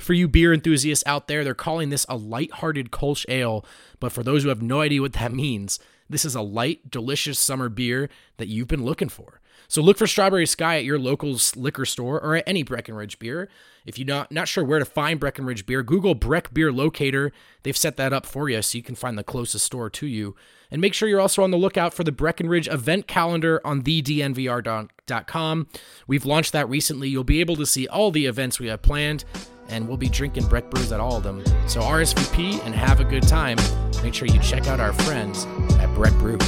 For 0.00 0.14
you 0.14 0.26
beer 0.26 0.54
enthusiasts 0.54 1.04
out 1.06 1.28
there, 1.28 1.44
they're 1.44 1.52
calling 1.52 1.90
this 1.90 2.06
a 2.08 2.16
light-hearted 2.16 2.90
Kolsch 2.90 3.26
ale, 3.28 3.62
but 4.00 4.10
for 4.10 4.22
those 4.22 4.42
who 4.42 4.48
have 4.48 4.62
no 4.62 4.80
idea 4.80 5.02
what 5.02 5.12
that 5.12 5.32
means, 5.34 5.78
this 6.08 6.24
is 6.24 6.34
a 6.34 6.40
light, 6.40 6.90
delicious 6.90 7.38
summer 7.38 7.68
beer 7.68 8.08
that 8.38 8.48
you've 8.48 8.68
been 8.68 8.86
looking 8.86 9.10
for. 9.10 9.42
So 9.68 9.82
look 9.82 9.98
for 9.98 10.06
Strawberry 10.06 10.46
Sky 10.46 10.76
at 10.76 10.84
your 10.84 10.98
local 10.98 11.36
liquor 11.56 11.84
store 11.84 12.20
or 12.20 12.36
at 12.36 12.44
any 12.46 12.62
Breckenridge 12.62 13.18
beer. 13.18 13.48
If 13.86 13.98
you're 13.98 14.06
not, 14.06 14.32
not 14.32 14.48
sure 14.48 14.64
where 14.64 14.78
to 14.78 14.84
find 14.84 15.20
Breckenridge 15.20 15.66
beer, 15.66 15.82
Google 15.82 16.14
Breck 16.14 16.54
Beer 16.54 16.72
Locator. 16.72 17.32
They've 17.62 17.76
set 17.76 17.96
that 17.96 18.12
up 18.12 18.26
for 18.26 18.48
you 18.48 18.62
so 18.62 18.78
you 18.78 18.84
can 18.84 18.94
find 18.94 19.18
the 19.18 19.24
closest 19.24 19.66
store 19.66 19.90
to 19.90 20.06
you. 20.06 20.34
And 20.70 20.80
make 20.80 20.94
sure 20.94 21.08
you're 21.08 21.20
also 21.20 21.42
on 21.42 21.50
the 21.50 21.58
lookout 21.58 21.94
for 21.94 22.02
the 22.02 22.12
Breckenridge 22.12 22.68
event 22.68 23.06
calendar 23.06 23.60
on 23.64 23.82
thednvr.com. 23.82 25.66
We've 26.06 26.24
launched 26.24 26.52
that 26.52 26.68
recently. 26.68 27.08
You'll 27.08 27.24
be 27.24 27.40
able 27.40 27.56
to 27.56 27.66
see 27.66 27.86
all 27.86 28.10
the 28.10 28.26
events 28.26 28.58
we 28.58 28.68
have 28.68 28.82
planned, 28.82 29.24
and 29.68 29.86
we'll 29.86 29.96
be 29.96 30.08
drinking 30.08 30.46
Breck 30.48 30.70
brews 30.70 30.90
at 30.90 31.00
all 31.00 31.16
of 31.16 31.22
them. 31.22 31.44
So 31.68 31.80
RSVP 31.80 32.64
and 32.64 32.74
have 32.74 33.00
a 33.00 33.04
good 33.04 33.22
time. 33.22 33.58
Make 34.02 34.14
sure 34.14 34.26
you 34.26 34.40
check 34.40 34.66
out 34.66 34.80
our 34.80 34.92
friends 34.92 35.46
at 35.78 35.94
Breck 35.94 36.12
Brew. 36.14 36.38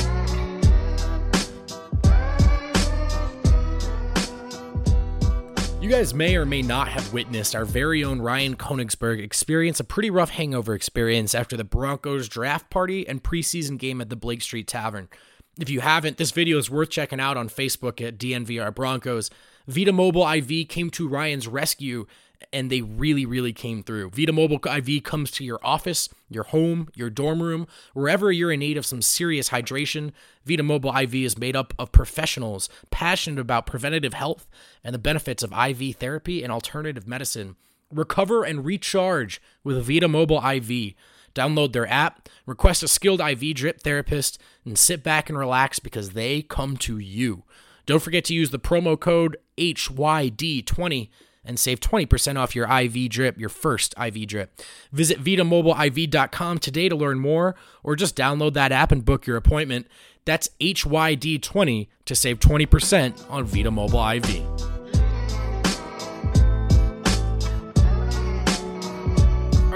You 5.87 5.93
guys 5.93 6.13
may 6.13 6.35
or 6.35 6.45
may 6.45 6.63
not 6.63 6.89
have 6.89 7.13
witnessed 7.13 7.55
our 7.55 7.65
very 7.65 8.03
own 8.03 8.21
Ryan 8.21 8.57
Koenigsberg 8.57 9.23
experience 9.23 9.79
a 9.79 9.85
pretty 9.85 10.11
rough 10.11 10.31
hangover 10.31 10.75
experience 10.75 11.33
after 11.33 11.57
the 11.57 11.63
Broncos 11.63 12.29
draft 12.29 12.71
party 12.71 13.07
and 13.07 13.23
preseason 13.23 13.79
game 13.79 14.01
at 14.01 14.11
the 14.11 14.17
Blake 14.17 14.43
Street 14.43 14.67
Tavern. 14.67 15.09
If 15.61 15.71
you 15.71 15.79
haven't, 15.79 16.17
this 16.17 16.33
video 16.33 16.59
is 16.59 16.69
worth 16.69 16.91
checking 16.91 17.21
out 17.21 17.37
on 17.37 17.49
Facebook 17.49 18.05
at 18.05 18.19
DNVR 18.19 18.75
Broncos. 18.75 19.31
Vita 19.69 19.93
Mobile 19.93 20.29
IV 20.29 20.67
came 20.67 20.91
to 20.91 21.07
Ryan's 21.07 21.47
rescue 21.47 22.07
and 22.57 22.71
they 22.71 22.81
really, 22.81 23.27
really 23.27 23.53
came 23.53 23.83
through. 23.83 24.09
Vita 24.09 24.33
Mobile 24.33 24.59
IV 24.65 25.03
comes 25.03 25.31
to 25.33 25.45
your 25.45 25.61
office, 25.63 26.09
your 26.31 26.45
home, 26.45 26.89
your 26.95 27.11
dorm 27.11 27.43
room, 27.43 27.67
wherever 27.93 28.33
you're 28.33 28.51
in 28.51 28.61
need 28.61 28.79
of 28.79 28.87
some 28.87 29.03
serious 29.03 29.51
hydration. 29.51 30.11
Vita 30.47 30.63
Mobile 30.63 30.97
IV 30.97 31.15
is 31.17 31.37
made 31.37 31.55
up 31.55 31.75
of 31.79 31.93
professionals 31.93 32.71
passionate 32.91 33.39
about 33.39 33.67
preventative 33.67 34.15
health 34.15 34.49
and 34.83 34.95
the 34.95 34.99
benefits 34.99 35.43
of 35.43 35.53
IV 35.53 35.97
therapy 35.97 36.43
and 36.43 36.51
alternative 36.51 37.07
medicine. 37.07 37.57
Recover 37.93 38.43
and 38.43 38.65
recharge 38.65 39.39
with 39.63 39.87
Vita 39.87 40.09
Mobile 40.09 40.43
IV. 40.43 40.95
Download 41.35 41.75
their 41.75 41.87
app, 41.87 42.27
request 42.47 42.83
a 42.83 42.89
skilled 42.89 43.21
IV 43.21 43.55
drip 43.55 43.83
therapist, 43.83 44.41
and 44.65 44.79
sit 44.79 45.03
back 45.03 45.29
and 45.29 45.39
relax 45.39 45.79
because 45.79 46.11
they 46.11 46.41
come 46.41 46.79
to 46.79 46.97
you. 46.97 47.43
Don't 47.85 48.03
forget 48.03 48.25
to 48.25 48.35
use 48.35 48.49
the 48.49 48.59
promo 48.59 48.99
code 48.99 49.37
HYD20 49.59 51.11
and 51.47 51.59
save 51.59 51.81
20% 51.81 52.37
off 52.37 52.55
your 52.55 52.71
IV 52.71 53.11
drip, 53.11 53.39
your 53.39 53.49
first 53.49 53.95
IV 53.99 54.27
drip. 54.27 54.61
Visit 54.93 55.23
VitaMobileIV.com 55.23 56.59
today 56.59 56.89
to 56.89 56.97
learn 56.97 57.19
more, 57.19 57.55
or 57.83 57.97
just 57.97 58.17
download 58.17 58.55
that 58.55 58.73
app 58.73 58.93
and 58.93 59.05
book 59.05 59.27
your 59.27 59.37
appointment. 59.37 59.87
That's 60.25 60.51
HYD20 60.61 61.89
to 62.05 62.15
save 62.15 62.41
20% 62.41 63.31
on 63.31 63.45
Vita 63.45 63.71
Mobile 63.71 64.09
IV. 64.11 64.67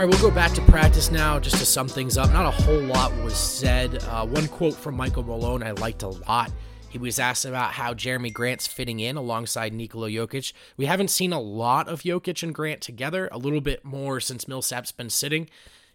All 0.01 0.07
right, 0.07 0.15
we'll 0.15 0.31
go 0.31 0.35
back 0.35 0.53
to 0.53 0.63
practice 0.63 1.11
now 1.11 1.39
just 1.39 1.59
to 1.59 1.67
sum 1.67 1.87
things 1.87 2.17
up. 2.17 2.33
Not 2.33 2.47
a 2.47 2.51
whole 2.51 2.81
lot 2.81 3.15
was 3.23 3.37
said. 3.37 4.03
Uh, 4.05 4.25
one 4.27 4.49
quote 4.49 4.73
from 4.75 4.97
Michael 4.97 5.23
Malone 5.23 5.63
I 5.63 5.73
liked 5.73 6.03
a 6.03 6.09
lot. 6.09 6.51
He 6.91 6.99
was 6.99 7.21
asked 7.21 7.45
about 7.45 7.75
how 7.75 7.95
Jerami 7.95 8.33
Grant's 8.33 8.67
fitting 8.67 8.99
in 8.99 9.17
alongside 9.17 9.73
Nikola 9.73 10.11
Jokic. 10.11 10.53
We 10.77 10.87
haven't 10.87 11.09
seen 11.09 11.33
a 11.33 11.41
lot 11.41 11.89
of 11.89 12.03
Jokic 12.03 12.43
and 12.43 12.53
Grant 12.53 12.81
together, 12.81 13.29
a 13.31 13.39
little 13.39 13.61
bit 13.61 13.85
more 13.85 14.19
since 14.19 14.49
Millsap's 14.49 14.91
been 14.91 15.09
sitting 15.09 15.49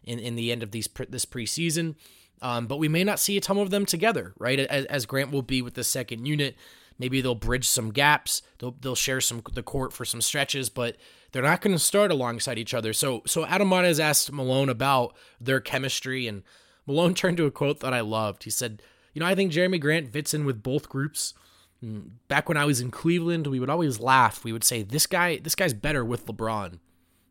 in, 0.06 0.20
in 0.20 0.36
the 0.36 0.54
end 0.54 0.64
of 0.64 0.72
these 0.72 0.88
this 1.10 1.26
preseason. 1.26 1.96
Um, 2.42 2.66
but 2.68 2.78
we 2.78 2.88
may 2.88 3.04
not 3.04 3.20
see 3.20 3.36
a 3.36 3.42
ton 3.42 3.58
of 3.58 3.72
them 3.72 3.86
together, 3.86 4.34
right? 4.40 4.58
As, 4.58 4.86
as 4.86 5.06
Grant 5.06 5.32
will 5.32 5.42
be 5.42 5.62
with 5.62 5.74
the 5.74 5.84
second 5.84 6.26
unit. 6.26 6.56
Maybe 6.98 7.20
they'll 7.20 7.36
bridge 7.36 7.68
some 7.68 7.92
gaps. 7.92 8.42
They'll, 8.60 8.76
they'll 8.80 8.96
share 8.96 9.20
some 9.20 9.42
the 9.52 9.64
court 9.64 9.92
for 9.92 10.06
some 10.06 10.22
stretches, 10.22 10.70
but 10.70 10.96
they're 11.34 11.44
not 11.44 11.60
going 11.60 11.76
to 11.76 11.80
start 11.80 12.10
alongside 12.10 12.58
each 12.58 12.74
other. 12.74 12.94
So 12.94 13.22
so 13.26 13.46
Adam 13.46 13.70
has 13.72 14.00
asked 14.00 14.32
Malone 14.32 14.70
about 14.70 15.14
their 15.42 15.60
chemistry, 15.60 16.26
and 16.26 16.44
Malone 16.88 17.14
turned 17.16 17.36
to 17.36 17.46
a 17.46 17.52
quote 17.52 17.82
that 17.82 17.94
I 17.94 18.00
loved. 18.00 18.46
He 18.46 18.50
said, 18.50 18.82
"You 19.16 19.22
know, 19.22 19.26
I 19.26 19.34
think 19.34 19.52
Jerami 19.52 19.80
Grant 19.80 20.14
fits 20.14 20.36
in 20.36 20.46
with 20.46 20.62
both 20.62 20.88
groups." 20.88 21.34
Mm, 21.84 22.12
back 22.28 22.48
when 22.48 22.58
I 22.58 22.66
was 22.66 22.80
in 22.80 22.92
Cleveland, 22.92 23.48
we 23.48 23.60
would 23.60 23.70
always 23.70 24.00
laugh. 24.00 24.44
We 24.44 24.54
would 24.54 24.64
say, 24.64 24.84
"This 24.84 25.08
guy, 25.08 25.38
this 25.38 25.56
guy's 25.56 25.74
better 25.74 26.06
with 26.06 26.28
LeBron." 26.28 26.78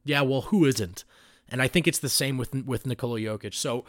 Yeah, 0.04 0.22
well, 0.22 0.42
who 0.42 0.64
isn't? 0.64 1.04
And 1.48 1.62
I 1.62 1.68
think 1.68 1.86
it's 1.86 2.00
the 2.00 2.08
same 2.08 2.36
with 2.36 2.52
with 2.66 2.86
Nikola 2.86 3.20
Jokic. 3.20 3.54
So, 3.54 3.84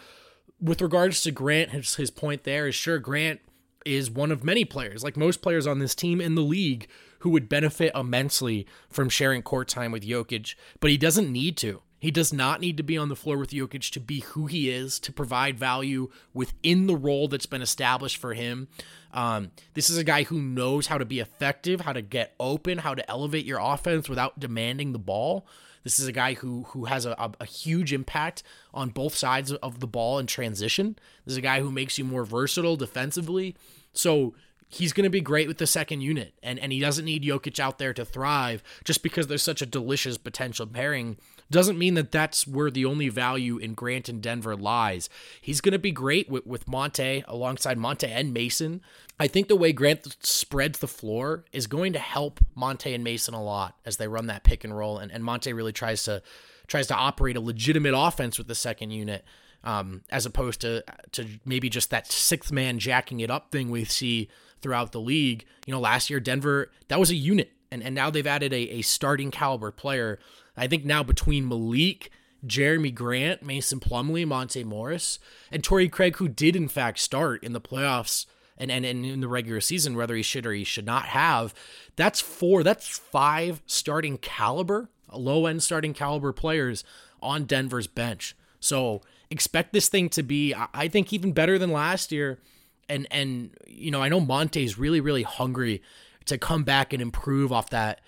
with 0.61 0.81
regards 0.81 1.21
to 1.21 1.31
Grant, 1.31 1.71
his, 1.71 1.95
his 1.95 2.11
point 2.11 2.43
there 2.43 2.67
is 2.67 2.75
sure 2.75 2.99
Grant 2.99 3.41
is 3.85 4.09
one 4.09 4.31
of 4.31 4.43
many 4.43 4.65
players, 4.65 5.03
like 5.03 5.15
most 5.15 5.41
players 5.41 5.67
on 5.67 5.79
this 5.79 5.95
team 5.95 6.19
in 6.19 6.35
the 6.35 6.41
league, 6.41 6.87
who 7.19 7.29
would 7.29 7.47
benefit 7.47 7.91
immensely 7.95 8.67
from 8.89 9.09
sharing 9.09 9.41
court 9.41 9.67
time 9.67 9.91
with 9.91 10.05
Jokic, 10.05 10.55
but 10.79 10.89
he 10.91 10.97
doesn't 10.97 11.31
need 11.31 11.55
to. 11.57 11.81
He 11.99 12.11
does 12.11 12.33
not 12.33 12.61
need 12.61 12.77
to 12.77 12.83
be 12.83 12.97
on 12.97 13.09
the 13.09 13.15
floor 13.15 13.37
with 13.37 13.51
Jokic 13.51 13.91
to 13.91 13.99
be 13.99 14.19
who 14.19 14.45
he 14.45 14.69
is, 14.69 14.99
to 14.99 15.11
provide 15.11 15.57
value 15.57 16.09
within 16.33 16.87
the 16.87 16.95
role 16.95 17.27
that's 17.27 17.45
been 17.45 17.61
established 17.61 18.17
for 18.17 18.33
him. 18.33 18.67
Um, 19.13 19.51
this 19.73 19.89
is 19.89 19.97
a 19.97 20.03
guy 20.03 20.23
who 20.23 20.41
knows 20.41 20.87
how 20.87 20.97
to 20.97 21.05
be 21.05 21.19
effective, 21.19 21.81
how 21.81 21.93
to 21.93 22.01
get 22.01 22.35
open, 22.39 22.79
how 22.79 22.95
to 22.95 23.09
elevate 23.09 23.45
your 23.45 23.59
offense 23.59 24.09
without 24.09 24.39
demanding 24.39 24.91
the 24.91 24.99
ball. 24.99 25.47
This 25.83 25.99
is 25.99 26.07
a 26.07 26.11
guy 26.11 26.33
who 26.33 26.63
who 26.69 26.85
has 26.85 27.05
a, 27.05 27.11
a, 27.11 27.31
a, 27.41 27.45
huge 27.45 27.93
impact 27.93 28.41
on 28.73 28.89
both 28.89 29.15
sides 29.15 29.51
of 29.51 29.79
the 29.79 29.87
ball 29.87 30.17
in 30.17 30.25
transition. 30.25 30.97
This 31.25 31.33
is 31.33 31.37
a 31.37 31.41
guy 31.41 31.61
who 31.61 31.71
makes 31.71 31.97
you 31.97 32.03
more 32.03 32.25
versatile 32.25 32.75
defensively. 32.75 33.55
So 33.93 34.33
he's 34.67 34.93
going 34.93 35.03
to 35.03 35.11
be 35.11 35.21
great 35.21 35.47
with 35.47 35.59
the 35.59 35.67
second 35.67 36.01
unit, 36.01 36.33
and, 36.41 36.59
and 36.59 36.71
he 36.71 36.79
doesn't 36.79 37.05
need 37.05 37.23
Jokic 37.23 37.59
out 37.59 37.77
there 37.77 37.93
to 37.93 38.03
thrive 38.03 38.63
just 38.83 39.03
because 39.03 39.27
there's 39.27 39.43
such 39.43 39.61
a 39.61 39.65
delicious 39.65 40.17
potential 40.17 40.65
pairing. 40.65 41.17
Doesn't 41.51 41.77
mean 41.77 41.93
that 41.93 42.11
that's 42.11 42.47
where 42.47 42.71
the 42.71 42.85
only 42.85 43.09
value 43.09 43.57
in 43.57 43.73
Grant 43.73 44.09
and 44.09 44.21
Denver 44.21 44.55
lies. 44.55 45.09
He's 45.39 45.61
going 45.61 45.73
to 45.73 45.79
be 45.79 45.91
great 45.91 46.29
with, 46.29 46.45
with 46.45 46.67
Monte 46.67 47.23
alongside 47.27 47.77
Monte 47.77 48.07
and 48.07 48.33
Mason. 48.33 48.81
I 49.19 49.27
think 49.27 49.47
the 49.47 49.55
way 49.55 49.71
Grant 49.71 50.17
spreads 50.25 50.79
the 50.79 50.87
floor 50.87 51.45
is 51.53 51.67
going 51.67 51.93
to 51.93 51.99
help 51.99 52.39
Monte 52.55 52.93
and 52.93 53.03
Mason 53.03 53.33
a 53.33 53.43
lot 53.43 53.75
as 53.85 53.97
they 53.97 54.07
run 54.07 54.27
that 54.27 54.43
pick 54.43 54.63
and 54.63 54.75
roll, 54.75 54.97
and, 54.97 55.11
and 55.11 55.23
Monte 55.23 55.53
really 55.53 55.73
tries 55.73 56.03
to 56.03 56.21
tries 56.67 56.87
to 56.87 56.95
operate 56.95 57.37
a 57.37 57.41
legitimate 57.41 57.93
offense 57.95 58.39
with 58.39 58.47
the 58.47 58.55
second 58.55 58.89
unit 58.89 59.23
um, 59.65 60.03
as 60.09 60.25
opposed 60.25 60.61
to 60.61 60.83
to 61.11 61.27
maybe 61.43 61.69
just 61.69 61.89
that 61.89 62.09
sixth 62.11 62.51
man 62.51 62.79
jacking 62.79 63.19
it 63.19 63.31
up 63.31 63.51
thing 63.51 63.69
we 63.69 63.83
see 63.83 64.29
throughout 64.61 64.91
the 64.91 65.01
league. 65.01 65.45
You 65.65 65.73
know, 65.73 65.79
last 65.79 66.09
year 66.09 66.19
Denver 66.19 66.71
that 66.87 66.99
was 66.99 67.09
a 67.09 67.15
unit, 67.15 67.51
and 67.71 67.83
and 67.83 67.93
now 67.93 68.09
they've 68.09 68.25
added 68.25 68.53
a, 68.53 68.69
a 68.69 68.81
starting 68.83 69.31
caliber 69.31 69.71
player. 69.71 70.19
I 70.57 70.67
think 70.67 70.85
now 70.85 71.03
between 71.03 71.47
Malik. 71.47 72.11
Jerami 72.45 72.93
Grant, 72.93 73.41
Mason 73.41 73.79
Plumlee, 73.79 74.27
Monte 74.27 74.63
Morris, 74.63 75.17
and 75.51 75.63
Torrey 75.63 75.89
Craig, 75.89 76.17
who 76.17 76.27
did 76.27 76.55
in 76.55 76.67
fact 76.67 76.99
start 76.99 77.43
in 77.43 77.53
the 77.53 77.61
playoffs 77.61 78.27
and, 78.57 78.71
and, 78.71 78.85
and 78.85 79.05
in 79.05 79.21
the 79.21 79.27
regular 79.27 79.61
season, 79.61 79.95
whether 79.95 80.15
he 80.15 80.21
should 80.21 80.45
or 80.45 80.53
he 80.53 80.63
should 80.63 80.85
not 80.85 81.05
have. 81.05 81.53
That's 81.95 82.21
four, 82.21 82.63
that's 82.63 82.99
five 82.99 83.61
starting 83.65 84.17
caliber, 84.17 84.89
low 85.11 85.45
end 85.45 85.63
starting 85.63 85.93
caliber 85.93 86.31
players 86.31 86.83
on 87.21 87.45
Denver's 87.45 87.87
bench. 87.87 88.35
So 88.59 89.01
expect 89.29 89.73
this 89.73 89.89
thing 89.89 90.09
to 90.09 90.23
be, 90.23 90.53
I 90.73 90.87
think, 90.87 91.11
even 91.13 91.33
better 91.33 91.57
than 91.57 91.71
last 91.71 92.11
year. 92.11 92.39
And 92.87 93.07
and 93.09 93.51
you 93.67 93.89
know, 93.89 94.01
I 94.01 94.09
know 94.09 94.19
Monte's 94.19 94.77
really 94.77 95.01
really 95.01 95.23
hungry 95.23 95.81
to 96.25 96.37
come 96.37 96.63
back 96.63 96.93
and 96.93 97.01
improve 97.01 97.51
off 97.51 97.69
that 97.71 98.01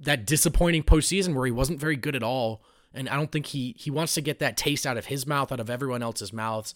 that 0.00 0.26
disappointing 0.26 0.82
postseason 0.82 1.34
where 1.34 1.46
he 1.46 1.52
wasn't 1.52 1.80
very 1.80 1.96
good 1.96 2.16
at 2.16 2.22
all. 2.22 2.62
And 2.94 3.08
I 3.08 3.16
don't 3.16 3.30
think 3.30 3.46
he 3.46 3.74
he 3.78 3.90
wants 3.90 4.14
to 4.14 4.20
get 4.20 4.38
that 4.38 4.56
taste 4.56 4.86
out 4.86 4.96
of 4.96 5.06
his 5.06 5.26
mouth, 5.26 5.52
out 5.52 5.60
of 5.60 5.70
everyone 5.70 6.02
else's 6.02 6.32
mouths. 6.32 6.74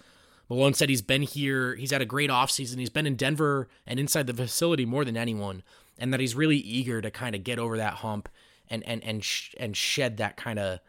Malone 0.49 0.75
said 0.75 0.89
he's 0.89 1.03
been 1.03 1.23
here, 1.23 1.77
he's 1.77 1.93
had 1.93 2.03
a 2.03 2.07
great 2.07 2.29
offseason. 2.29 2.79
He's 2.79 2.91
been 2.91 3.07
in 3.07 3.17
Denver 3.17 3.69
and 3.87 3.99
inside 3.99 4.27
the 4.27 4.35
facility 4.35 4.85
more 4.85 5.05
than 5.05 5.17
anyone, 5.17 5.63
and 5.99 6.13
that 6.13 6.21
he's 6.21 6.35
really 6.35 6.59
eager 6.59 7.01
to 7.01 7.11
kind 7.11 7.35
of 7.35 7.45
get 7.45 7.59
over 7.59 7.77
that 7.77 7.95
hump 7.95 8.29
and 8.69 8.87
and 8.87 9.03
and 9.05 9.25
sh- 9.25 9.55
and 9.59 9.77
shed 9.77 10.19
that 10.19 10.37
kind 10.37 10.59
of 10.59 10.81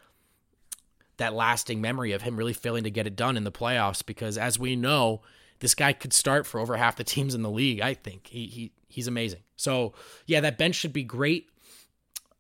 that 1.17 1.33
lasting 1.33 1.79
memory 1.79 2.11
of 2.11 2.23
him 2.23 2.35
really 2.35 2.53
failing 2.53 2.83
to 2.83 2.91
get 2.91 3.07
it 3.07 3.15
done 3.15 3.37
in 3.37 3.43
the 3.43 3.51
playoffs 3.51 4.05
because 4.05 4.37
as 4.37 4.57
we 4.57 4.75
know, 4.75 5.21
this 5.59 5.75
guy 5.75 5.93
could 5.93 6.11
start 6.11 6.45
for 6.45 6.59
over 6.59 6.75
half 6.75 6.95
the 6.95 7.03
teams 7.03 7.35
in 7.35 7.41
the 7.41 7.49
league, 7.49 7.79
I 7.79 7.93
think. 7.93 8.27
He 8.27 8.47
he 8.47 8.71
he's 8.89 9.07
amazing. 9.07 9.41
So, 9.55 9.93
yeah, 10.25 10.41
that 10.41 10.57
bench 10.57 10.75
should 10.75 10.93
be 10.93 11.03
great. 11.03 11.49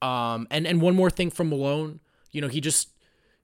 Um 0.03 0.47
and 0.51 0.67
and 0.67 0.81
one 0.81 0.95
more 0.95 1.09
thing 1.09 1.31
from 1.31 1.49
Malone, 1.49 1.99
you 2.31 2.41
know, 2.41 2.47
he 2.47 2.61
just 2.61 2.89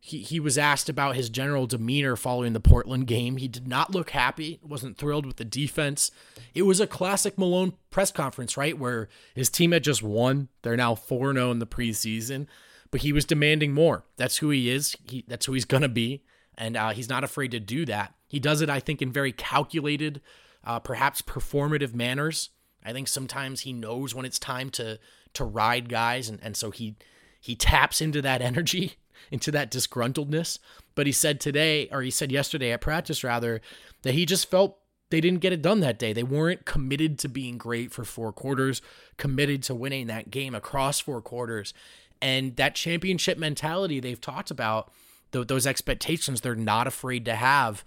he, 0.02 0.20
he 0.20 0.40
was 0.40 0.58
asked 0.58 0.88
about 0.88 1.18
his 1.18 1.30
general 1.30 1.68
demeanor 1.68 2.16
following 2.16 2.54
the 2.54 2.62
Portland 2.62 3.06
game. 3.06 3.36
He 3.36 3.50
did 3.50 3.68
not 3.68 3.92
look 3.94 4.12
happy, 4.12 4.60
wasn't 4.64 4.98
thrilled 4.98 5.26
with 5.26 5.36
the 5.36 5.46
defense. 5.46 6.10
It 6.54 6.62
was 6.62 6.80
a 6.80 6.88
classic 6.88 7.38
Malone 7.38 7.74
press 7.90 8.10
conference, 8.12 8.56
right? 8.56 8.78
Where 8.78 9.10
his 9.36 9.50
team 9.50 9.74
had 9.74 9.84
just 9.84 10.02
won. 10.02 10.48
They're 10.62 10.78
now 10.78 10.96
4 10.96 11.34
0 11.34 11.52
in 11.52 11.60
the 11.60 11.68
preseason 11.68 12.48
but 12.92 13.02
he 13.02 13.14
was 13.14 13.26
demanding 13.26 13.74
more. 13.74 14.04
That's 14.18 14.38
who 14.38 14.50
he 14.50 14.70
is. 14.70 14.96
He, 15.04 15.24
that's 15.28 15.46
who 15.46 15.54
he's 15.54 15.66
to 15.66 15.88
be. 15.88 16.24
And 16.58 16.76
uh, 16.76 16.90
he's 16.90 17.10
not 17.10 17.24
afraid 17.24 17.52
to 17.52 17.60
do 17.60 17.86
that. 17.86 18.14
He 18.28 18.40
does 18.40 18.62
it, 18.62 18.70
I 18.70 18.80
think, 18.80 19.02
in 19.02 19.12
very 19.12 19.32
calculated, 19.32 20.22
uh, 20.64 20.80
perhaps 20.80 21.22
performative 21.22 21.94
manners. 21.94 22.50
I 22.84 22.94
think 22.94 23.08
sometimes 23.08 23.62
he 23.62 23.74
knows 23.74 24.14
when 24.14 24.26
it's 24.26 24.40
time 24.40 24.70
to 24.72 25.00
to 25.34 25.44
ride 25.44 25.90
guys, 25.90 26.30
and, 26.30 26.40
and 26.42 26.56
so 26.56 26.72
he 26.72 26.96
he 27.40 27.56
taps 27.56 28.02
into 28.02 28.22
that 28.22 28.42
energy, 28.52 28.96
into 29.32 29.52
that 29.52 29.72
disgruntledness. 29.72 30.60
But 30.96 31.06
he 31.06 31.12
said 31.12 31.40
today, 31.40 31.88
or 31.92 32.02
he 32.02 32.12
said 32.12 32.32
yesterday 32.32 32.72
at 32.72 32.82
practice 32.82 33.24
rather, 33.24 33.62
that 34.02 34.14
he 34.14 34.26
just 34.26 34.50
felt 34.50 34.78
they 35.10 35.22
didn't 35.22 35.40
get 35.40 35.54
it 35.54 35.62
done 35.62 35.80
that 35.80 36.00
day. 36.00 36.14
They 36.14 36.24
weren't 36.24 36.66
committed 36.66 37.18
to 37.20 37.28
being 37.28 37.58
great 37.58 37.92
for 37.92 38.04
four 38.04 38.32
quarters, 38.32 38.82
committed 39.18 39.64
to 39.64 39.76
winning 39.76 40.08
that 40.08 40.30
game 40.30 40.54
across 40.54 41.00
four 41.00 41.22
quarters. 41.22 41.74
And 42.22 42.56
that 42.58 42.76
championship 42.76 43.38
mentality 43.38 44.00
they've 44.00 44.20
talked 44.20 44.52
about, 44.52 44.92
th- 45.32 45.48
those 45.48 45.66
expectations 45.66 46.42
they're 46.42 46.56
not 46.56 46.86
afraid 46.86 47.26
to 47.26 47.36
have. 47.36 47.84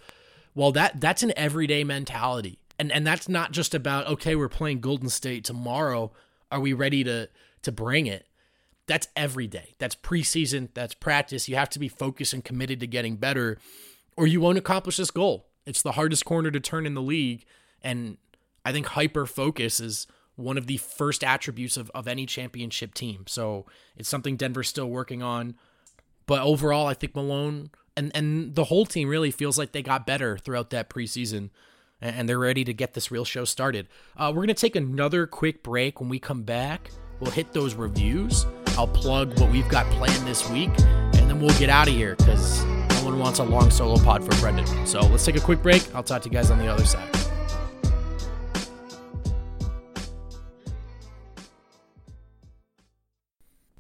Well, 0.55 0.73
that 0.73 1.01
that's 1.01 1.23
an 1.23 1.33
everyday 1.37 1.85
mentality. 1.85 2.59
And 2.79 2.91
and 2.91 3.07
that's 3.07 3.29
not 3.29 3.53
just 3.53 3.75
about 3.75 4.07
okay, 4.07 4.35
we're 4.35 4.49
playing 4.49 4.81
Golden 4.81 5.09
State 5.09 5.45
tomorrow. 5.45 6.13
Are 6.53 6.61
we 6.61 6.73
ready 6.73 7.03
to 7.05 7.29
to 7.63 7.73
bring 7.73 8.07
it? 8.07 8.27
That's 8.87 9.09
every 9.17 9.47
day. 9.47 9.75
That's 9.79 9.95
preseason, 9.95 10.69
that's 10.75 10.95
practice. 10.95 11.49
You 11.49 11.57
have 11.57 11.71
to 11.71 11.79
be 11.79 11.89
focused 11.89 12.33
and 12.33 12.45
committed 12.45 12.81
to 12.81 12.87
getting 12.87 13.17
better 13.17 13.59
or 14.17 14.27
you 14.27 14.41
won't 14.41 14.59
accomplish 14.59 14.99
this 14.99 15.11
goal. 15.11 15.49
It's 15.65 15.83
the 15.83 15.93
hardest 15.93 16.25
corner 16.25 16.51
to 16.51 16.61
turn 16.61 16.87
in 16.87 16.95
the 16.95 17.03
league 17.03 17.45
and 17.81 18.19
I 18.65 18.73
think 18.73 18.87
hyper 18.87 19.27
focus 19.27 19.81
is 19.81 20.07
one 20.37 20.59
of 20.59 20.67
the 20.67 20.77
first 20.77 21.23
attributes 21.25 21.77
of, 21.77 21.91
of 21.95 22.09
any 22.09 22.27
championship 22.27 22.95
team. 22.95 23.25
So 23.27 23.67
it's 23.97 24.09
something 24.09 24.37
Denver's 24.37 24.69
still 24.69 24.89
working 24.89 25.23
on. 25.23 25.55
But 26.27 26.43
overall, 26.43 26.87
I 26.87 26.95
think 26.95 27.15
Malone 27.15 27.71
and, 27.97 28.11
and 28.15 28.55
the 28.55 28.65
whole 28.65 28.87
team 28.87 29.09
really 29.09 29.31
feels 29.31 29.59
like 29.59 29.73
they 29.73 29.83
got 29.83 30.07
better 30.07 30.39
throughout 30.39 30.71
that 30.71 30.89
preseason 30.89 31.51
and 32.03 32.29
they're 32.29 32.39
ready 32.39 32.65
to 32.65 32.75
get 32.75 32.95
this 32.95 33.11
real 33.11 33.25
show 33.25 33.45
started. 33.45 33.89
Uh, 34.17 34.29
we're 34.35 34.45
going 34.45 34.49
to 34.49 34.55
take 34.55 34.77
another 34.77 35.27
quick 35.27 35.63
break. 35.63 36.01
When 36.01 36.09
we 36.09 36.19
come 36.19 36.43
back, 36.43 36.91
we'll 37.21 37.31
hit 37.31 37.53
those 37.53 37.75
reviews. 37.75 38.45
I'll 38.77 38.89
plug 38.89 39.39
what 39.39 39.51
we've 39.51 39.69
got 39.69 39.87
planned 39.93 40.27
this 40.27 40.49
week, 40.51 40.71
and 40.79 41.31
then 41.31 41.41
we'll 41.41 41.57
get 41.59 41.71
out 41.71 41.89
of 41.89 41.95
here 41.95 42.17
because 42.17 42.65
no 42.65 43.05
one 43.05 43.19
wants 43.19 43.39
a 43.39 43.45
long 43.45 43.71
solo 43.71 44.03
pod 44.03 44.25
for 44.25 44.39
Brendan. 44.41 44.87
So 44.87 45.01
let's 45.01 45.25
take 45.25 45.37
a 45.37 45.41
quick 45.41 45.63
break. 45.63 45.95
I'll 45.95 46.03
talk 46.03 46.23
to 46.23 46.29
you 46.29 46.35
guys 46.35 46.51
on 46.51 46.59
the 46.59 46.67
other 46.67 46.85
side. 46.85 47.09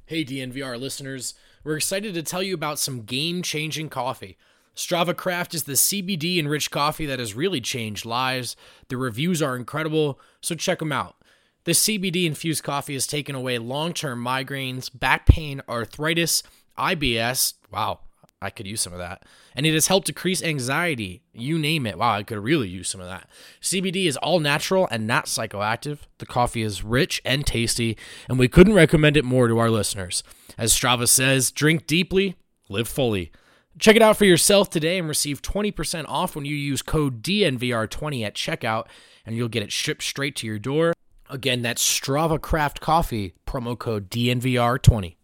Hey, 0.04 0.26
DNVR 0.26 0.78
listeners, 0.78 1.32
we're 1.64 1.78
excited 1.78 2.12
to 2.12 2.22
tell 2.22 2.42
you 2.42 2.52
about 2.52 2.78
some 2.78 3.00
game 3.00 3.40
changing 3.40 3.88
coffee. 3.88 4.36
Strava 4.74 5.14
Craft 5.14 5.54
is 5.54 5.64
the 5.64 5.72
CBD 5.72 6.38
enriched 6.38 6.70
coffee 6.70 7.06
that 7.06 7.18
has 7.18 7.34
really 7.34 7.60
changed 7.60 8.06
lives. 8.06 8.56
The 8.88 8.96
reviews 8.96 9.42
are 9.42 9.56
incredible, 9.56 10.18
so 10.40 10.54
check 10.54 10.78
them 10.78 10.92
out. 10.92 11.16
This 11.64 11.84
CBD 11.84 12.24
infused 12.24 12.64
coffee 12.64 12.94
has 12.94 13.06
taken 13.06 13.34
away 13.34 13.58
long 13.58 13.92
term 13.92 14.22
migraines, 14.24 14.90
back 14.92 15.26
pain, 15.26 15.60
arthritis, 15.68 16.42
IBS. 16.76 17.54
Wow, 17.70 18.00
I 18.40 18.50
could 18.50 18.66
use 18.66 18.80
some 18.80 18.92
of 18.92 18.98
that. 18.98 19.24
And 19.54 19.66
it 19.66 19.74
has 19.74 19.86
helped 19.86 20.08
decrease 20.08 20.42
anxiety. 20.42 21.22
You 21.32 21.58
name 21.58 21.86
it. 21.86 21.98
Wow, 21.98 22.14
I 22.14 22.22
could 22.22 22.38
really 22.38 22.68
use 22.68 22.88
some 22.88 23.00
of 23.00 23.06
that. 23.06 23.28
CBD 23.60 24.06
is 24.06 24.16
all 24.16 24.40
natural 24.40 24.88
and 24.90 25.06
not 25.06 25.26
psychoactive. 25.26 25.98
The 26.18 26.26
coffee 26.26 26.62
is 26.62 26.82
rich 26.82 27.20
and 27.24 27.46
tasty, 27.46 27.96
and 28.28 28.38
we 28.38 28.48
couldn't 28.48 28.74
recommend 28.74 29.16
it 29.16 29.24
more 29.24 29.46
to 29.46 29.58
our 29.58 29.70
listeners. 29.70 30.24
As 30.58 30.72
Strava 30.72 31.06
says, 31.06 31.52
drink 31.52 31.86
deeply, 31.86 32.36
live 32.68 32.88
fully. 32.88 33.30
Check 33.78 33.96
it 33.96 34.02
out 34.02 34.18
for 34.18 34.26
yourself 34.26 34.68
today 34.68 34.98
and 34.98 35.08
receive 35.08 35.40
20% 35.40 36.04
off 36.06 36.36
when 36.36 36.44
you 36.44 36.54
use 36.54 36.82
code 36.82 37.22
DNVR20 37.22 38.22
at 38.22 38.34
checkout, 38.34 38.86
and 39.24 39.34
you'll 39.34 39.48
get 39.48 39.62
it 39.62 39.72
shipped 39.72 40.02
straight 40.02 40.36
to 40.36 40.46
your 40.46 40.58
door. 40.58 40.92
Again, 41.30 41.62
that's 41.62 41.82
Strava 41.82 42.40
Craft 42.40 42.80
Coffee, 42.80 43.34
promo 43.46 43.78
code 43.78 44.10
DNVR20. 44.10 45.16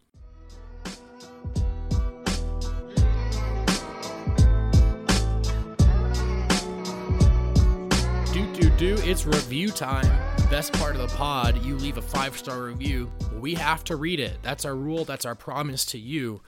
do, 8.32 8.46
do, 8.54 8.70
do. 8.70 8.96
it's 9.02 9.26
review 9.26 9.70
time. 9.70 10.06
Best 10.48 10.72
part 10.74 10.96
of 10.96 11.02
the 11.02 11.14
pod, 11.16 11.62
you 11.62 11.76
leave 11.76 11.98
a 11.98 12.02
five 12.02 12.36
star 12.38 12.62
review. 12.62 13.12
We 13.38 13.54
have 13.54 13.84
to 13.84 13.96
read 13.96 14.20
it. 14.20 14.38
That's 14.42 14.64
our 14.64 14.74
rule, 14.74 15.04
that's 15.04 15.26
our 15.26 15.34
promise 15.34 15.84
to 15.86 15.98
you. 15.98 16.40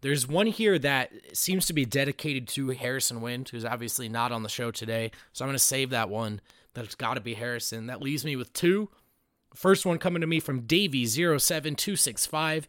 There's 0.00 0.28
one 0.28 0.46
here 0.46 0.78
that 0.78 1.10
seems 1.32 1.66
to 1.66 1.72
be 1.72 1.84
dedicated 1.84 2.46
to 2.48 2.70
Harrison 2.70 3.20
Wind, 3.20 3.48
who's 3.48 3.64
obviously 3.64 4.08
not 4.08 4.32
on 4.32 4.42
the 4.42 4.48
show 4.48 4.70
today. 4.70 5.10
So 5.32 5.44
I'm 5.44 5.48
going 5.48 5.56
to 5.56 5.64
save 5.64 5.90
that 5.90 6.10
one. 6.10 6.40
That's 6.74 6.94
got 6.94 7.14
to 7.14 7.20
be 7.20 7.34
Harrison. 7.34 7.86
That 7.86 8.02
leaves 8.02 8.24
me 8.24 8.36
with 8.36 8.52
two. 8.52 8.90
First 9.54 9.86
one 9.86 9.98
coming 9.98 10.20
to 10.20 10.26
me 10.26 10.40
from 10.40 10.62
Davey07265. 10.62 12.64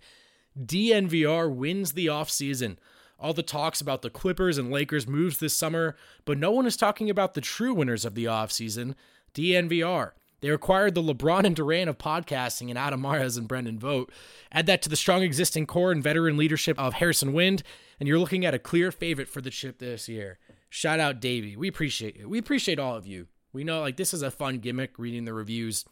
DNVR 0.58 1.54
wins 1.54 1.94
the 1.94 2.08
offseason 2.08 2.78
all 3.20 3.34
the 3.34 3.44
talks 3.44 3.82
about 3.82 4.02
the 4.02 4.10
Clippers 4.10 4.58
and 4.58 4.72
Lakers 4.72 5.08
moves 5.08 5.40
this 5.40 5.54
summer, 5.54 5.96
but 6.26 6.38
no 6.38 6.52
one 6.52 6.66
is 6.66 6.78
talking 6.78 7.10
about 7.10 7.34
the 7.34 7.42
true 7.42 7.74
winners 7.74 8.06
of 8.06 8.16
the 8.16 8.26
offseason, 8.26 8.94
DNVR. 9.34 10.12
They 10.42 10.50
acquired 10.50 10.94
the 10.94 11.02
LeBron 11.02 11.46
and 11.46 11.56
Durant 11.56 11.90
of 11.90 11.98
podcasting 11.98 12.70
and 12.70 12.78
Adam 12.78 13.04
and 13.04 13.48
Brendan 13.48 13.80
Vogt. 13.80 14.12
Add 14.52 14.68
that 14.68 14.82
to 14.84 14.90
the 14.90 14.96
strong 14.96 15.24
existing 15.24 15.66
core 15.66 15.92
and 15.92 16.04
veteran 16.04 16.38
leadership 16.38 16.78
of 16.80 16.96
Harrison 16.96 17.34
Wind, 17.34 17.64
and 18.00 18.08
you're 18.08 18.20
looking 18.20 18.46
at 18.46 18.54
a 18.54 18.60
clear 18.60 18.92
favorite 18.92 19.28
for 19.28 19.42
the 19.42 19.50
chip 19.50 19.80
this 19.80 20.08
year. 20.08 20.38
Shout 20.70 21.00
out 21.00 21.20
Davey. 21.20 21.56
We 21.56 21.68
appreciate 21.68 22.18
it. 22.18 22.30
We 22.30 22.38
appreciate 22.38 22.78
all 22.78 22.96
of 22.96 23.08
you. 23.08 23.28
We 23.54 23.64
know 23.64 23.82
like 23.82 23.98
this 23.98 24.14
is 24.14 24.22
a 24.22 24.30
fun 24.30 24.60
gimmick 24.60 25.00
reading 25.00 25.26
the 25.26 25.34
reviews 25.34 25.86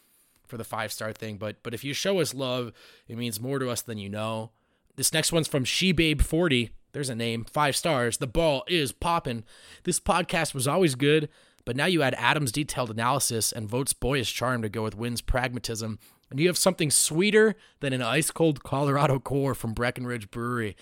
for 0.46 0.58
the 0.58 0.64
five 0.64 0.92
star 0.92 1.12
thing, 1.12 1.38
but 1.38 1.58
but 1.64 1.74
if 1.74 1.84
you 1.84 1.94
show 1.94 2.20
us 2.20 2.34
love, 2.34 2.72
it 3.08 3.18
means 3.18 3.42
more 3.42 3.58
to 3.58 3.70
us 3.70 3.82
than 3.82 3.98
you 3.98 4.10
know. 4.10 4.52
This 4.96 5.14
next 5.14 5.32
one's 5.32 5.48
from 5.48 5.64
SheBabe40. 5.66 6.70
There's 6.92 7.10
a 7.10 7.16
name, 7.16 7.44
five 7.44 7.76
stars. 7.76 8.18
The 8.18 8.28
ball 8.28 8.64
is 8.68 8.92
popping. 8.92 9.44
This 9.84 10.00
podcast 10.00 10.54
was 10.54 10.68
always 10.68 10.96
good, 10.96 11.28
but 11.66 11.76
now 11.76 11.86
you 11.86 12.02
add 12.02 12.16
Adam's 12.18 12.52
detailed 12.52 12.92
analysis 12.92 13.52
and 13.52 13.70
Vogt's 13.70 13.94
boyish 13.94 14.34
charm 14.34 14.62
to 14.62 14.70
go 14.70 14.84
with 14.84 14.96
Wind's 14.96 15.22
pragmatism, 15.22 16.00
and 16.30 16.40
you 16.40 16.48
have 16.48 16.58
something 16.58 16.90
sweeter 16.90 17.56
than 17.80 17.94
an 17.94 18.02
ice 18.02 18.32
cold 18.32 18.64
Colorado 18.64 19.20
core 19.20 19.54
from 19.56 19.74
Breckenridge 19.74 20.32
Brewery. 20.32 20.76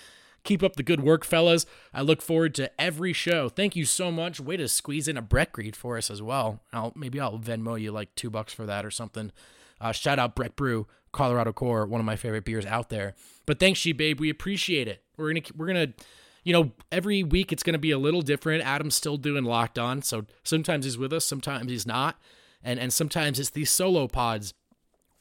Keep 0.44 0.62
up 0.62 0.75
the 0.75 0.84
good 0.84 1.02
work, 1.02 1.24
fellas. 1.24 1.66
I 1.94 2.02
look 2.02 2.22
forward 2.22 2.54
to 2.56 2.70
every 2.80 3.13
show. 3.13 3.48
Thank 3.48 3.78
you 3.78 3.86
so 3.86 4.12
much. 4.12 4.41
Way 4.41 4.58
to 4.58 4.67
squeeze 4.67 5.08
in 5.08 5.15
a 5.15 5.22
Breck 5.22 5.54
greed 5.54 5.76
for 5.76 5.98
us 5.98 6.12
as 6.12 6.22
well. 6.22 6.60
I'll 6.74 6.91
maybe 6.96 7.19
I'll 7.19 7.39
Venmo 7.39 7.80
you 7.80 7.91
like 7.91 8.13
two 8.15 8.30
bucks 8.30 8.54
for 8.54 8.65
that 8.65 8.86
or 8.86 8.91
something. 8.91 9.32
Uh, 9.80 9.93
shout 9.93 10.19
out 10.19 10.36
Breck 10.36 10.56
Brew, 10.58 10.88
Colorado 11.13 11.54
Core, 11.54 11.86
one 11.86 12.02
of 12.02 12.06
my 12.06 12.17
favorite 12.17 12.43
beers 12.43 12.65
out 12.65 12.89
there. 12.89 13.15
But 13.46 13.60
thanks, 13.60 13.80
She 13.80 13.93
Babe. 13.93 14.19
We 14.19 14.30
appreciate 14.30 14.88
it. 14.89 15.02
We're 15.15 15.30
gonna 15.30 15.46
we're 15.56 15.67
gonna 15.67 15.93
you 16.43 16.53
know, 16.53 16.71
every 16.91 17.23
week 17.23 17.51
it's 17.51 17.63
going 17.63 17.73
to 17.73 17.79
be 17.79 17.91
a 17.91 17.97
little 17.97 18.21
different. 18.21 18.63
Adam's 18.63 18.95
still 18.95 19.17
doing 19.17 19.43
locked 19.43 19.79
on, 19.79 20.01
so 20.01 20.25
sometimes 20.43 20.86
he's 20.86 20.97
with 20.97 21.13
us, 21.13 21.25
sometimes 21.25 21.71
he's 21.71 21.88
not, 21.88 22.19
and 22.63 22.79
and 22.79 22.91
sometimes 22.91 23.39
it's 23.39 23.49
these 23.49 23.71
solo 23.71 24.08
pods. 24.08 24.53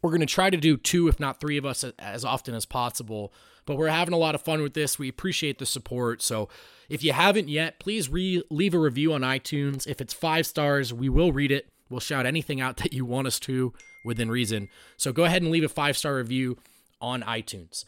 We're 0.03 0.11
going 0.11 0.21
to 0.21 0.27
try 0.27 0.51
to 0.51 0.57
do 0.57 0.77
two, 0.77 1.07
if 1.07 1.21
not 1.21 1.41
three 1.41 1.57
of 1.57 1.65
us, 1.65 1.85
as 1.99 2.25
often 2.25 2.55
as 2.55 2.67
possible. 2.67 3.33
But 3.65 3.77
we're 3.77 3.89
having 3.89 4.15
a 4.15 4.19
lot 4.19 4.35
of 4.35 4.43
fun 4.43 4.61
with 4.61 4.75
this. 4.75 4.99
We 4.99 5.09
appreciate 5.09 5.61
the 5.61 5.67
support. 5.67 6.21
So 6.21 6.49
if 6.89 7.05
you 7.05 7.13
haven't 7.13 7.49
yet, 7.49 7.79
please 7.79 8.09
re- 8.09 8.43
leave 8.51 8.75
a 8.75 8.79
review 8.79 9.13
on 9.13 9.21
iTunes. 9.21 9.87
If 9.87 10.01
it's 10.01 10.13
five 10.13 10.47
stars, 10.47 10.93
we 10.93 11.09
will 11.09 11.33
read 11.33 11.53
it. 11.53 11.69
We'll 11.89 12.01
shout 12.01 12.27
anything 12.27 12.61
out 12.61 12.77
that 12.79 12.93
you 12.93 13.05
want 13.05 13.29
us 13.29 13.39
to 13.41 13.73
within 14.05 14.31
reason. 14.31 14.69
So 14.97 15.13
go 15.13 15.25
ahead 15.25 15.43
and 15.43 15.53
leave 15.53 15.65
a 15.65 15.69
five 15.69 15.97
star 15.97 16.17
review 16.17 16.59
on 17.01 17.23
iTunes. 17.23 17.85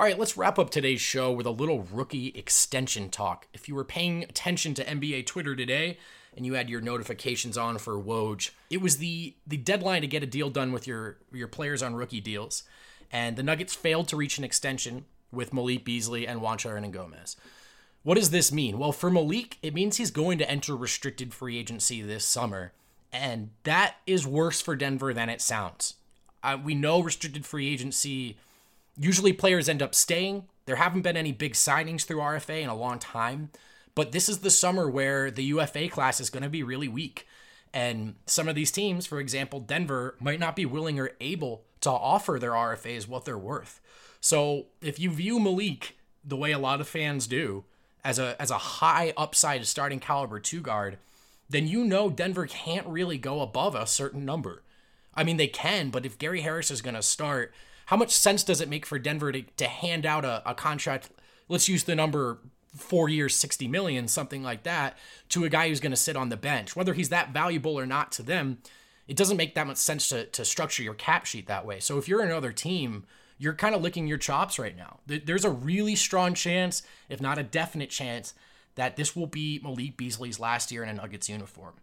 All 0.00 0.06
right, 0.06 0.18
let's 0.18 0.38
wrap 0.38 0.58
up 0.58 0.70
today's 0.70 1.02
show 1.02 1.30
with 1.30 1.44
a 1.44 1.50
little 1.50 1.86
rookie 1.92 2.28
extension 2.28 3.10
talk. 3.10 3.46
If 3.52 3.68
you 3.68 3.74
were 3.74 3.84
paying 3.84 4.22
attention 4.22 4.72
to 4.72 4.84
NBA 4.86 5.26
Twitter 5.26 5.54
today 5.54 5.98
and 6.34 6.46
you 6.46 6.54
had 6.54 6.70
your 6.70 6.80
notifications 6.80 7.58
on 7.58 7.76
for 7.76 8.00
Woj, 8.00 8.48
it 8.70 8.80
was 8.80 8.96
the 8.96 9.34
the 9.46 9.58
deadline 9.58 10.00
to 10.00 10.06
get 10.06 10.22
a 10.22 10.26
deal 10.26 10.48
done 10.48 10.72
with 10.72 10.86
your 10.86 11.18
your 11.34 11.48
players 11.48 11.82
on 11.82 11.96
rookie 11.96 12.22
deals, 12.22 12.62
and 13.12 13.36
the 13.36 13.42
Nuggets 13.42 13.74
failed 13.74 14.08
to 14.08 14.16
reach 14.16 14.38
an 14.38 14.44
extension 14.44 15.04
with 15.30 15.52
Malik 15.52 15.84
Beasley 15.84 16.26
and 16.26 16.40
Juancho 16.40 16.70
Hernangomez. 16.70 17.36
What 18.02 18.14
does 18.14 18.30
this 18.30 18.50
mean? 18.50 18.78
Well, 18.78 18.92
for 18.92 19.10
Malik, 19.10 19.58
it 19.62 19.74
means 19.74 19.98
he's 19.98 20.10
going 20.10 20.38
to 20.38 20.50
enter 20.50 20.74
restricted 20.74 21.34
free 21.34 21.58
agency 21.58 22.00
this 22.00 22.24
summer, 22.24 22.72
and 23.12 23.50
that 23.64 23.96
is 24.06 24.26
worse 24.26 24.62
for 24.62 24.74
Denver 24.74 25.12
than 25.12 25.28
it 25.28 25.42
sounds. 25.42 25.96
Uh, 26.42 26.56
we 26.64 26.74
know 26.74 27.02
restricted 27.02 27.44
free 27.44 27.70
agency 27.70 28.38
Usually 28.96 29.32
players 29.32 29.68
end 29.68 29.82
up 29.82 29.94
staying. 29.94 30.44
There 30.66 30.76
haven't 30.76 31.02
been 31.02 31.16
any 31.16 31.32
big 31.32 31.54
signings 31.54 32.04
through 32.04 32.18
RFA 32.18 32.62
in 32.62 32.68
a 32.68 32.74
long 32.74 32.98
time, 32.98 33.50
but 33.94 34.12
this 34.12 34.28
is 34.28 34.38
the 34.38 34.50
summer 34.50 34.88
where 34.88 35.30
the 35.30 35.44
UFA 35.44 35.88
class 35.88 36.20
is 36.20 36.30
going 36.30 36.42
to 36.42 36.48
be 36.48 36.62
really 36.62 36.88
weak. 36.88 37.26
And 37.72 38.14
some 38.26 38.48
of 38.48 38.54
these 38.54 38.70
teams, 38.70 39.06
for 39.06 39.20
example, 39.20 39.60
Denver, 39.60 40.16
might 40.20 40.40
not 40.40 40.56
be 40.56 40.66
willing 40.66 40.98
or 40.98 41.12
able 41.20 41.62
to 41.80 41.90
offer 41.90 42.38
their 42.38 42.52
RFAs 42.52 43.08
what 43.08 43.24
they're 43.24 43.38
worth. 43.38 43.80
So 44.20 44.66
if 44.80 44.98
you 44.98 45.10
view 45.10 45.40
Malik 45.40 45.96
the 46.24 46.36
way 46.36 46.52
a 46.52 46.58
lot 46.58 46.80
of 46.80 46.88
fans 46.88 47.26
do, 47.26 47.64
as 48.04 48.18
a 48.18 48.40
as 48.40 48.50
a 48.50 48.58
high 48.58 49.12
upside 49.16 49.66
starting 49.66 50.00
caliber 50.00 50.40
two 50.40 50.60
guard, 50.60 50.98
then 51.48 51.66
you 51.66 51.84
know 51.84 52.10
Denver 52.10 52.46
can't 52.46 52.86
really 52.86 53.18
go 53.18 53.40
above 53.40 53.74
a 53.74 53.86
certain 53.86 54.24
number. 54.24 54.62
I 55.14 55.24
mean, 55.24 55.36
they 55.36 55.48
can, 55.48 55.90
but 55.90 56.06
if 56.06 56.18
Gary 56.18 56.42
Harris 56.42 56.70
is 56.70 56.82
going 56.82 56.94
to 56.94 57.02
start 57.02 57.52
how 57.90 57.96
much 57.96 58.12
sense 58.12 58.44
does 58.44 58.60
it 58.60 58.68
make 58.68 58.86
for 58.86 59.00
Denver 59.00 59.32
to, 59.32 59.42
to 59.42 59.66
hand 59.66 60.06
out 60.06 60.24
a, 60.24 60.48
a 60.48 60.54
contract? 60.54 61.10
Let's 61.48 61.68
use 61.68 61.82
the 61.82 61.96
number 61.96 62.38
four 62.76 63.08
years, 63.08 63.34
60 63.34 63.66
million, 63.66 64.06
something 64.06 64.44
like 64.44 64.62
that, 64.62 64.96
to 65.30 65.42
a 65.42 65.48
guy 65.48 65.68
who's 65.68 65.80
going 65.80 65.90
to 65.90 65.96
sit 65.96 66.14
on 66.14 66.28
the 66.28 66.36
bench. 66.36 66.76
Whether 66.76 66.94
he's 66.94 67.08
that 67.08 67.32
valuable 67.32 67.76
or 67.76 67.86
not 67.86 68.12
to 68.12 68.22
them, 68.22 68.58
it 69.08 69.16
doesn't 69.16 69.36
make 69.36 69.56
that 69.56 69.66
much 69.66 69.78
sense 69.78 70.08
to, 70.10 70.26
to 70.26 70.44
structure 70.44 70.84
your 70.84 70.94
cap 70.94 71.26
sheet 71.26 71.48
that 71.48 71.66
way. 71.66 71.80
So 71.80 71.98
if 71.98 72.06
you're 72.06 72.22
another 72.22 72.52
team, 72.52 73.06
you're 73.38 73.54
kind 73.54 73.74
of 73.74 73.82
licking 73.82 74.06
your 74.06 74.18
chops 74.18 74.56
right 74.56 74.76
now. 74.76 75.00
There's 75.08 75.44
a 75.44 75.50
really 75.50 75.96
strong 75.96 76.34
chance, 76.34 76.84
if 77.08 77.20
not 77.20 77.38
a 77.38 77.42
definite 77.42 77.90
chance, 77.90 78.34
that 78.76 78.94
this 78.94 79.16
will 79.16 79.26
be 79.26 79.58
Malik 79.64 79.96
Beasley's 79.96 80.38
last 80.38 80.70
year 80.70 80.84
in 80.84 80.90
a 80.90 80.94
Nuggets 80.94 81.28
uniform 81.28 81.74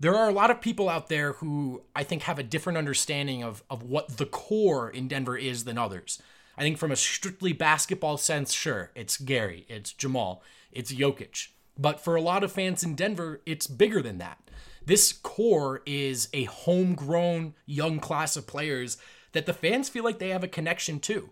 there 0.00 0.14
are 0.14 0.28
a 0.28 0.32
lot 0.32 0.50
of 0.50 0.60
people 0.60 0.88
out 0.88 1.08
there 1.08 1.34
who 1.34 1.82
I 1.94 2.02
think 2.02 2.22
have 2.22 2.38
a 2.38 2.42
different 2.42 2.78
understanding 2.78 3.42
of, 3.42 3.62
of 3.70 3.82
what 3.82 4.16
the 4.16 4.26
core 4.26 4.90
in 4.90 5.08
Denver 5.08 5.36
is 5.36 5.64
than 5.64 5.78
others. 5.78 6.20
I 6.56 6.62
think 6.62 6.78
from 6.78 6.92
a 6.92 6.96
strictly 6.96 7.52
basketball 7.52 8.16
sense, 8.16 8.52
sure, 8.52 8.90
it's 8.94 9.16
Gary, 9.16 9.66
it's 9.68 9.92
Jamal, 9.92 10.42
it's 10.72 10.92
Jokic. 10.92 11.48
But 11.78 12.00
for 12.00 12.14
a 12.14 12.20
lot 12.20 12.44
of 12.44 12.52
fans 12.52 12.84
in 12.84 12.94
Denver, 12.94 13.40
it's 13.46 13.66
bigger 13.66 14.02
than 14.02 14.18
that. 14.18 14.38
This 14.86 15.12
core 15.12 15.82
is 15.86 16.28
a 16.32 16.44
homegrown 16.44 17.54
young 17.66 17.98
class 17.98 18.36
of 18.36 18.46
players 18.46 18.98
that 19.32 19.46
the 19.46 19.52
fans 19.52 19.88
feel 19.88 20.04
like 20.04 20.18
they 20.18 20.28
have 20.28 20.44
a 20.44 20.48
connection 20.48 21.00
to. 21.00 21.30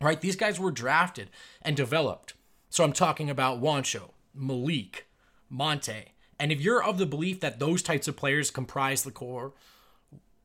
Right? 0.00 0.20
These 0.20 0.36
guys 0.36 0.60
were 0.60 0.70
drafted 0.70 1.30
and 1.62 1.76
developed. 1.76 2.34
So 2.70 2.84
I'm 2.84 2.92
talking 2.92 3.30
about 3.30 3.60
Juancho, 3.60 4.10
Malik, 4.34 5.06
Monte, 5.48 6.11
and 6.42 6.50
if 6.50 6.60
you're 6.60 6.82
of 6.82 6.98
the 6.98 7.06
belief 7.06 7.38
that 7.38 7.60
those 7.60 7.82
types 7.82 8.08
of 8.08 8.16
players 8.16 8.50
comprise 8.50 9.04
the 9.04 9.12
core, 9.12 9.52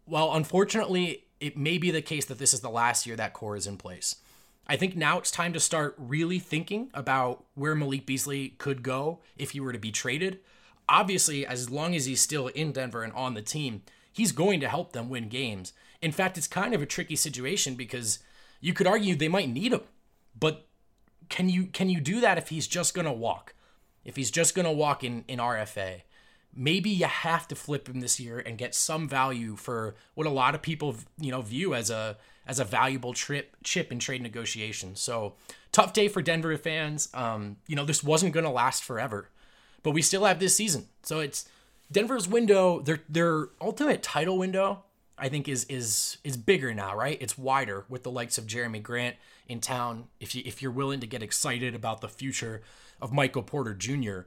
well, 0.06 0.32
unfortunately, 0.34 1.24
it 1.40 1.58
may 1.58 1.80
be 1.80 1.90
the 1.90 2.04
case 2.04 2.26
that 2.26 2.38
this 2.38 2.54
is 2.54 2.60
the 2.60 2.70
last 2.70 3.08
year 3.08 3.16
that 3.16 3.34
core 3.34 3.56
is 3.56 3.66
in 3.66 3.78
place. 3.78 4.18
I 4.68 4.76
think 4.76 4.96
now 4.96 5.18
it's 5.18 5.32
time 5.32 5.54
to 5.54 5.60
start 5.60 5.96
really 5.98 6.38
thinking 6.38 6.92
about 6.94 7.46
where 7.56 7.74
Malik 7.74 8.06
Beasley 8.06 8.50
could 8.60 8.84
go 8.84 9.22
if 9.38 9.52
he 9.52 9.60
were 9.60 9.74
to 9.74 9.80
be 9.80 9.92
traded. 9.92 10.38
Obviously, 10.88 11.48
as 11.48 11.72
long 11.72 11.96
as 11.96 12.06
he's 12.06 12.22
still 12.22 12.46
in 12.50 12.74
Denver 12.74 13.02
and 13.02 13.14
on 13.14 13.34
the 13.34 13.42
team, 13.42 13.82
he's 14.14 14.32
going 14.32 14.60
to 14.60 14.70
help 14.70 14.94
them 14.94 15.10
win 15.10 15.30
games. 15.30 15.74
In 16.00 16.12
fact, 16.12 16.38
it's 16.38 16.48
kind 16.48 16.76
of 16.76 16.82
a 16.84 16.86
tricky 16.86 17.16
situation 17.16 17.74
because 17.74 18.20
You 18.60 18.74
could 18.74 18.88
argue 18.88 19.16
they 19.16 19.28
might 19.28 19.50
need 19.50 19.74
him, 19.74 19.82
but 20.40 20.68
can 21.30 21.50
you 21.50 21.66
can 21.66 21.90
you 21.90 22.00
do 22.00 22.22
that 22.22 22.38
if 22.38 22.50
he's 22.50 22.68
just 22.68 22.94
gonna 22.94 23.14
walk? 23.14 23.54
If 24.08 24.16
he's 24.16 24.32
just 24.32 24.56
gonna 24.56 24.72
walk 24.72 25.04
in 25.04 25.26
in 25.28 25.38
RFA, 25.38 26.02
maybe 26.56 26.90
you 26.90 27.06
have 27.06 27.48
to 27.50 27.56
flip 27.56 27.90
him 27.90 28.00
this 28.00 28.20
year 28.20 28.40
and 28.40 28.58
get 28.58 28.74
some 28.74 29.08
value 29.08 29.58
for 29.58 29.96
what 30.16 30.26
a 30.26 30.32
lot 30.32 30.56
of 30.56 30.62
people 30.62 30.96
you 31.20 31.30
know 31.30 31.42
view 31.42 31.76
as 31.76 31.90
a 31.90 32.18
as 32.48 32.60
a 32.60 32.64
valuable 32.64 33.14
trip 33.14 33.56
chip 33.64 33.92
in 33.92 34.00
trade 34.00 34.22
negotiations. 34.22 35.02
So 35.02 35.36
tough 35.74 35.92
day 35.92 36.08
for 36.08 36.22
Denver 36.22 36.58
fans. 36.58 37.10
Um, 37.14 37.58
you 37.68 37.76
know 37.76 37.84
this 37.84 38.02
wasn't 38.02 38.34
gonna 38.34 38.52
last 38.52 38.84
forever, 38.84 39.30
but 39.84 39.92
we 39.92 40.02
still 40.02 40.24
have 40.24 40.40
this 40.40 40.56
season. 40.56 40.88
So 41.04 41.20
it's 41.20 41.48
Denver's 41.92 42.30
window, 42.30 42.80
their 42.80 43.02
their 43.10 43.50
ultimate 43.60 44.02
title 44.02 44.38
window, 44.38 44.84
I 45.18 45.28
think 45.28 45.50
is 45.50 45.66
is 45.66 46.18
is 46.24 46.38
bigger 46.38 46.74
now, 46.74 46.96
right? 46.96 47.18
It's 47.20 47.38
wider 47.38 47.84
with 47.90 48.04
the 48.04 48.12
likes 48.12 48.38
of 48.38 48.48
Jerami 48.48 48.82
Grant 48.82 49.18
in 49.50 49.60
town. 49.60 50.06
If 50.22 50.34
you 50.34 50.44
if 50.46 50.62
you're 50.62 50.72
willing 50.72 51.02
to 51.02 51.08
get 51.08 51.22
excited 51.22 51.76
about 51.76 52.00
the 52.00 52.08
future 52.08 52.62
of 53.02 53.14
Michael 53.14 53.44
Porter 53.44 53.74
Jr. 53.74 54.22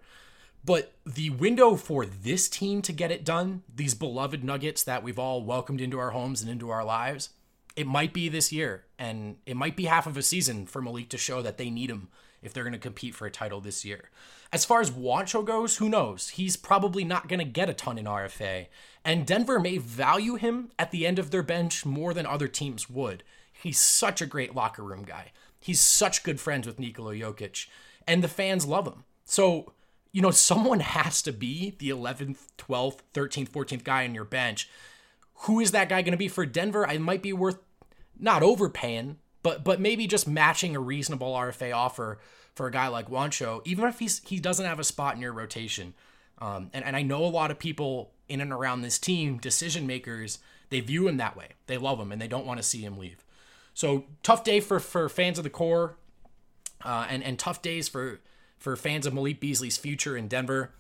But 0.64 0.92
the 1.06 1.30
window 1.30 1.76
for 1.76 2.04
this 2.04 2.48
team 2.48 2.83
to 2.83 2.92
get 2.92 3.11
it 3.11 3.24
done, 3.24 3.62
these 3.74 3.94
beloved 3.94 4.44
Nuggets 4.44 4.83
that 4.85 5.02
we've 5.02 5.18
all 5.18 5.42
welcomed 5.42 5.80
into 5.80 5.98
our 5.98 6.11
homes 6.11 6.42
and 6.42 6.50
into 6.50 6.70
our 6.70 6.85
lives, 6.85 7.30
it 7.76 7.87
might 7.87 8.12
be 8.12 8.28
this 8.28 8.52
year, 8.52 8.85
and 8.98 9.37
it 9.46 9.56
might 9.56 9.76
be 9.76 9.85
half 9.85 10.06
of 10.06 10.16
a 10.16 10.22
season 10.22 10.66
for 10.66 10.83
Malik 10.83 11.09
to 11.11 11.18
show 11.18 11.40
that 11.40 11.56
they 11.56 11.70
need 11.70 11.90
him 11.90 12.09
if 12.42 12.52
they're 12.52 12.64
going 12.64 12.72
to 12.72 12.78
compete 12.78 13.14
for 13.14 13.26
a 13.26 13.30
title 13.30 13.61
this 13.61 13.85
year. 13.85 14.11
As 14.52 14.64
far 14.64 14.80
as 14.80 14.90
Juancho 14.90 15.44
goes, 15.44 15.76
who 15.76 15.88
knows? 15.88 16.30
He's 16.30 16.56
probably 16.56 17.04
not 17.04 17.28
going 17.28 17.38
to 17.38 17.44
get 17.44 17.70
a 17.70 17.74
ton 17.74 17.98
in 17.98 18.06
RFA, 18.06 18.66
and 19.04 19.26
Denver 19.26 19.61
may 19.61 19.78
value 19.78 20.35
him 20.35 20.70
at 20.78 20.90
the 20.90 21.06
end 21.06 21.18
of 21.18 21.30
their 21.30 21.42
bench 21.42 21.87
more 21.87 22.12
than 22.12 22.26
other 22.26 22.48
teams 22.48 22.90
would. 22.90 23.22
He's 23.52 23.78
such 23.78 24.20
a 24.20 24.26
great 24.26 24.54
locker 24.54 24.83
room 24.83 25.04
guy. 25.04 25.33
He's 25.61 25.80
such 25.80 26.22
good 26.22 26.40
friends 26.40 26.66
with 26.66 26.78
Nikola 26.78 27.14
Jokic, 27.14 27.66
and 28.06 28.22
the 28.22 28.28
fans 28.28 28.66
love 28.66 28.86
him. 28.86 29.04
So, 29.24 29.72
you 30.12 30.22
know, 30.22 30.30
someone 30.30 30.80
has 30.80 31.22
to 31.22 31.32
be 31.32 31.76
the 31.78 31.90
11th, 31.90 32.46
12th, 32.58 32.98
13th, 33.14 33.50
14th 33.50 33.84
guy 33.84 34.04
on 34.04 34.14
your 34.14 34.24
bench. 34.24 34.68
Who 35.42 35.60
is 35.60 35.70
that 35.72 35.88
guy 35.88 36.02
going 36.02 36.12
to 36.12 36.18
be 36.18 36.28
for 36.28 36.44
Denver? 36.44 36.86
I 36.86 36.98
might 36.98 37.22
be 37.22 37.32
worth 37.32 37.58
not 38.18 38.42
overpaying, 38.42 39.16
but 39.42 39.64
but 39.64 39.80
maybe 39.80 40.06
just 40.06 40.28
matching 40.28 40.76
a 40.76 40.80
reasonable 40.80 41.32
RFA 41.32 41.74
offer 41.74 42.18
for 42.54 42.66
a 42.66 42.70
guy 42.70 42.88
like 42.88 43.08
Juancho, 43.08 43.62
even 43.64 43.86
if 43.86 43.98
he's 43.98 44.20
he 44.26 44.38
doesn't 44.38 44.66
have 44.66 44.78
a 44.78 44.84
spot 44.84 45.14
in 45.14 45.22
your 45.22 45.32
rotation. 45.32 45.94
Um, 46.38 46.70
and, 46.72 46.84
and 46.84 46.96
I 46.96 47.02
know 47.02 47.24
a 47.24 47.26
lot 47.26 47.50
of 47.50 47.58
people 47.58 48.12
in 48.28 48.40
and 48.40 48.52
around 48.52 48.80
this 48.80 48.98
team, 48.98 49.38
decision 49.38 49.86
makers, 49.86 50.38
they 50.70 50.80
view 50.80 51.06
him 51.08 51.18
that 51.18 51.36
way. 51.36 51.48
They 51.66 51.76
love 51.76 51.98
him 51.98 52.12
and 52.12 52.20
they 52.20 52.28
don't 52.28 52.46
want 52.46 52.58
to 52.58 52.62
see 52.62 52.80
him 52.80 52.96
leave. 52.96 53.24
So 53.74 54.04
tough 54.22 54.44
day 54.44 54.60
for 54.60 54.80
for 54.80 55.08
fans 55.08 55.38
of 55.38 55.44
the 55.44 55.50
core, 55.50 55.96
uh, 56.84 57.06
and 57.08 57.22
and 57.22 57.38
tough 57.38 57.62
days 57.62 57.88
for 57.88 58.20
for 58.58 58.76
fans 58.76 59.06
of 59.06 59.14
Malik 59.14 59.40
Beasley's 59.40 59.76
future 59.76 60.16
in 60.16 60.28
Denver. 60.28 60.72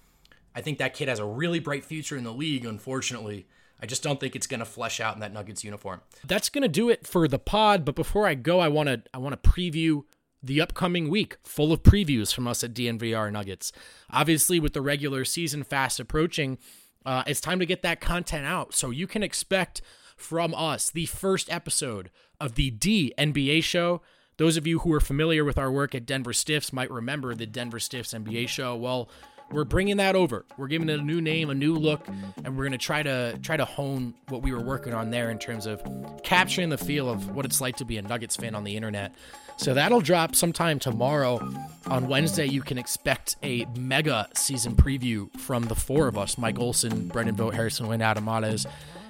I 0.54 0.60
think 0.60 0.78
that 0.78 0.94
kid 0.94 1.08
has 1.08 1.18
a 1.18 1.24
really 1.24 1.60
bright 1.60 1.84
future 1.84 2.16
in 2.16 2.24
the 2.24 2.32
league. 2.32 2.64
Unfortunately, 2.64 3.46
I 3.80 3.86
just 3.86 4.02
don't 4.02 4.20
think 4.20 4.36
it's 4.36 4.46
going 4.46 4.60
to 4.60 4.66
flesh 4.66 5.00
out 5.00 5.14
in 5.14 5.20
that 5.20 5.32
Nuggets 5.32 5.64
uniform. 5.64 6.00
That's 6.26 6.48
going 6.48 6.62
to 6.62 6.68
do 6.68 6.90
it 6.90 7.06
for 7.06 7.26
the 7.28 7.38
pod. 7.38 7.84
But 7.84 7.94
before 7.94 8.26
I 8.26 8.34
go, 8.34 8.60
I 8.60 8.68
want 8.68 8.88
to 8.88 9.02
I 9.14 9.18
want 9.18 9.42
to 9.42 9.50
preview 9.50 10.04
the 10.42 10.60
upcoming 10.60 11.10
week, 11.10 11.36
full 11.44 11.72
of 11.72 11.82
previews 11.82 12.34
from 12.34 12.48
us 12.48 12.64
at 12.64 12.74
DNVR 12.74 13.30
Nuggets. 13.30 13.72
Obviously, 14.10 14.58
with 14.58 14.72
the 14.72 14.80
regular 14.80 15.24
season 15.24 15.62
fast 15.62 16.00
approaching, 16.00 16.58
uh, 17.04 17.22
it's 17.26 17.40
time 17.40 17.58
to 17.58 17.66
get 17.66 17.82
that 17.82 18.00
content 18.00 18.46
out. 18.46 18.74
So 18.74 18.90
you 18.90 19.06
can 19.06 19.22
expect 19.22 19.82
from 20.16 20.54
us 20.54 20.90
the 20.90 21.06
first 21.06 21.50
episode 21.52 22.10
of 22.40 22.54
the 22.54 22.70
DNBA 22.70 23.62
show. 23.62 24.02
Those 24.40 24.56
of 24.56 24.66
you 24.66 24.78
who 24.78 24.94
are 24.94 25.00
familiar 25.00 25.44
with 25.44 25.58
our 25.58 25.70
work 25.70 25.94
at 25.94 26.06
Denver 26.06 26.32
Stiffs 26.32 26.72
might 26.72 26.90
remember 26.90 27.34
the 27.34 27.44
Denver 27.44 27.78
Stiffs 27.78 28.14
NBA 28.14 28.48
show. 28.48 28.74
Well, 28.74 29.10
we're 29.50 29.64
bringing 29.64 29.98
that 29.98 30.16
over. 30.16 30.46
We're 30.56 30.68
giving 30.68 30.88
it 30.88 30.98
a 30.98 31.02
new 31.02 31.20
name, 31.20 31.50
a 31.50 31.54
new 31.54 31.74
look, 31.74 32.08
and 32.08 32.56
we're 32.56 32.64
going 32.64 32.72
to 32.72 32.78
try 32.78 33.02
to 33.02 33.38
try 33.42 33.58
to 33.58 33.66
hone 33.66 34.14
what 34.30 34.40
we 34.40 34.54
were 34.54 34.62
working 34.62 34.94
on 34.94 35.10
there 35.10 35.30
in 35.30 35.38
terms 35.38 35.66
of 35.66 35.82
capturing 36.22 36.70
the 36.70 36.78
feel 36.78 37.10
of 37.10 37.36
what 37.36 37.44
it's 37.44 37.60
like 37.60 37.76
to 37.76 37.84
be 37.84 37.98
a 37.98 38.02
Nuggets 38.02 38.34
fan 38.34 38.54
on 38.54 38.64
the 38.64 38.76
internet. 38.76 39.14
So 39.58 39.74
that'll 39.74 40.00
drop 40.00 40.34
sometime 40.34 40.78
tomorrow. 40.78 41.46
On 41.88 42.08
Wednesday, 42.08 42.46
you 42.46 42.62
can 42.62 42.78
expect 42.78 43.36
a 43.42 43.66
mega 43.76 44.26
season 44.32 44.74
preview 44.74 45.30
from 45.38 45.64
the 45.64 45.74
four 45.74 46.08
of 46.08 46.16
us 46.16 46.38
Mike 46.38 46.58
Olson, 46.58 47.08
Brendan 47.08 47.36
Vogt, 47.36 47.52
Harrison 47.54 47.88
Wind, 47.88 48.02
Adam. 48.02 48.26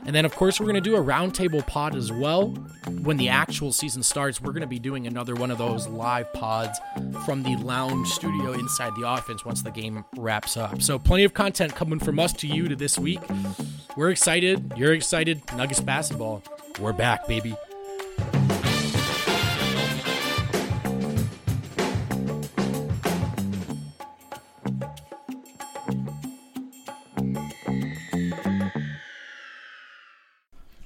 And 0.07 0.15
then, 0.15 0.25
of 0.25 0.35
course, 0.35 0.59
we're 0.59 0.67
going 0.67 0.75
to 0.75 0.81
do 0.81 0.97
a 0.97 1.03
roundtable 1.03 1.67
pod 1.67 1.95
as 1.95 2.11
well. 2.11 2.49
When 3.03 3.17
the 3.17 3.29
actual 3.29 3.73
season 3.73 4.03
starts, 4.03 4.41
we're 4.41 4.53
going 4.53 4.63
to 4.63 4.67
be 4.67 4.79
doing 4.79 5.07
another 5.07 5.35
one 5.35 5.51
of 5.51 5.59
those 5.59 5.87
live 5.87 6.33
pods 6.33 6.81
from 7.25 7.43
the 7.43 7.57
lounge 7.57 8.09
studio 8.09 8.53
inside 8.53 8.93
the 8.97 9.09
offense 9.09 9.45
once 9.45 9.63
the 9.63 9.71
game 9.71 10.05
wraps 10.17 10.57
up. 10.57 10.83
So, 10.83 10.99
plenty 10.99 11.25
of 11.25 11.35
content 11.35 11.75
coming 11.75 11.99
from 11.99 12.19
us 12.19 12.33
to 12.35 12.47
you 12.47 12.69
to 12.69 12.77
this 12.77 12.99
week. 12.99 13.21
We're 13.97 14.11
excited. 14.11 14.73
You're 14.77 14.95
excited. 14.95 15.43
Nuggets 15.57 15.81
basketball. 15.81 16.43
We're 16.81 16.93
back, 16.93 17.27
baby. 17.27 17.55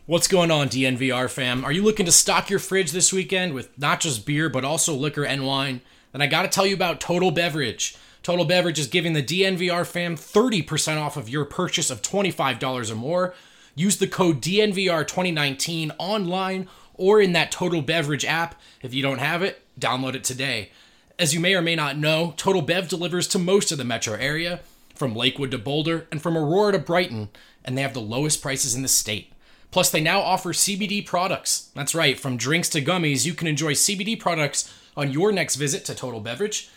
What's 0.07 0.29
going 0.29 0.51
on, 0.51 0.69
DNVR 0.69 1.31
fam? 1.31 1.65
Are 1.65 1.73
you 1.73 1.83
looking 1.83 2.05
to 2.05 2.13
stock 2.13 2.51
your 2.51 2.59
fridge 2.59 2.93
this 2.93 3.11
weekend 3.11 3.55
with 3.55 3.79
not 3.79 4.01
just 4.01 4.27
beer, 4.27 4.51
but 4.51 4.63
also 4.63 4.93
liquor 4.93 5.25
and 5.25 5.47
wine? 5.47 5.81
Then 6.13 6.21
I 6.21 6.27
gotta 6.27 6.49
tell 6.49 6.67
you 6.67 6.75
about 6.75 7.01
Total 7.01 7.31
Beverage. 7.31 7.97
Total 8.23 8.45
Beverage 8.45 8.79
is 8.79 8.87
giving 8.87 9.15
the 9.15 9.23
DNVR 9.23 9.87
fam 9.87 10.15
30% 10.15 11.01
off 11.01 11.17
of 11.17 11.31
your 11.31 11.47
purchase 11.47 11.89
of 11.89 12.03
$25 12.03 12.91
or 12.91 12.95
more. 12.95 13.35
Use 13.75 13.97
the 13.97 14.07
code 14.07 14.43
DNVR2019 14.43 15.93
online 15.97 16.69
or 16.93 17.19
in 17.19 17.33
that 17.33 17.51
Total 17.51 17.81
Beverage 17.81 18.27
app. 18.27 18.61
If 18.83 18.93
you 18.93 19.01
don't 19.01 19.21
have 19.21 19.43
it, 19.43 19.63
download 19.81 20.15
it 20.15 20.23
today. 20.23 20.71
As 21.19 21.33
you 21.33 21.41
may 21.41 21.55
or 21.55 21.63
may 21.63 21.77
not 21.77 21.97
know, 21.97 22.35
Total 22.37 22.61
Bev 22.61 22.89
delivers 22.89 23.27
to 23.29 23.39
most 23.39 23.73
of 23.73 23.79
the 23.79 23.85
metro 23.85 24.19
area, 24.19 24.61
from 24.95 25.17
Lakewood 25.17 25.51
to 25.53 25.59
Boulder, 25.59 26.07
and 26.13 26.21
from 26.21 26.37
Aurora 26.37 26.73
to 26.73 26.79
Brighton, 26.79 27.31
and 27.65 27.79
they 27.79 27.83
have 27.83 27.95
the 27.95 28.01
lowest 28.03 28.43
prices 28.43 28.75
in 28.75 28.83
the 28.83 28.89
state. 28.89 29.31
Plus, 29.75 29.91
they 29.91 30.01
now 30.01 30.21
offer 30.21 30.53
CBD 30.53 31.05
products. 31.05 31.73
That's 31.75 31.97
right, 31.97 32.17
from 32.17 32.37
drinks 32.37 32.69
to 32.69 32.81
gummies, 32.81 33.27
you 33.27 33.35
can 33.35 33.49
enjoy 33.49 33.73
CBD 33.73 34.17
products 34.17 34.73
on 34.97 35.11
your 35.11 35.33
next 35.33 35.57
visit 35.57 35.85
to 35.87 35.97
Total 35.97 36.21
Beverage. 36.21 36.71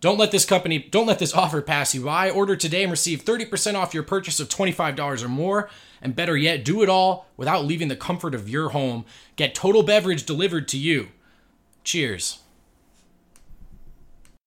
Don't 0.00 0.20
let 0.20 0.30
this 0.30 0.44
company, 0.44 0.78
don't 0.78 1.08
let 1.08 1.18
this 1.18 1.34
offer 1.34 1.60
pass 1.60 1.96
you 1.96 2.04
by. 2.04 2.30
Order 2.30 2.54
today 2.54 2.84
and 2.84 2.92
receive 2.92 3.24
30% 3.24 3.74
off 3.74 3.92
your 3.92 4.04
purchase 4.04 4.38
of 4.38 4.50
$25 4.50 5.24
or 5.24 5.28
more. 5.28 5.68
And 6.00 6.14
better 6.14 6.36
yet, 6.36 6.64
do 6.64 6.80
it 6.84 6.88
all 6.88 7.26
without 7.36 7.64
leaving 7.64 7.88
the 7.88 7.96
comfort 7.96 8.36
of 8.36 8.48
your 8.48 8.68
home. 8.68 9.04
Get 9.34 9.56
Total 9.56 9.82
Beverage 9.82 10.24
delivered 10.24 10.68
to 10.68 10.78
you. 10.78 11.08
Cheers. 11.82 12.43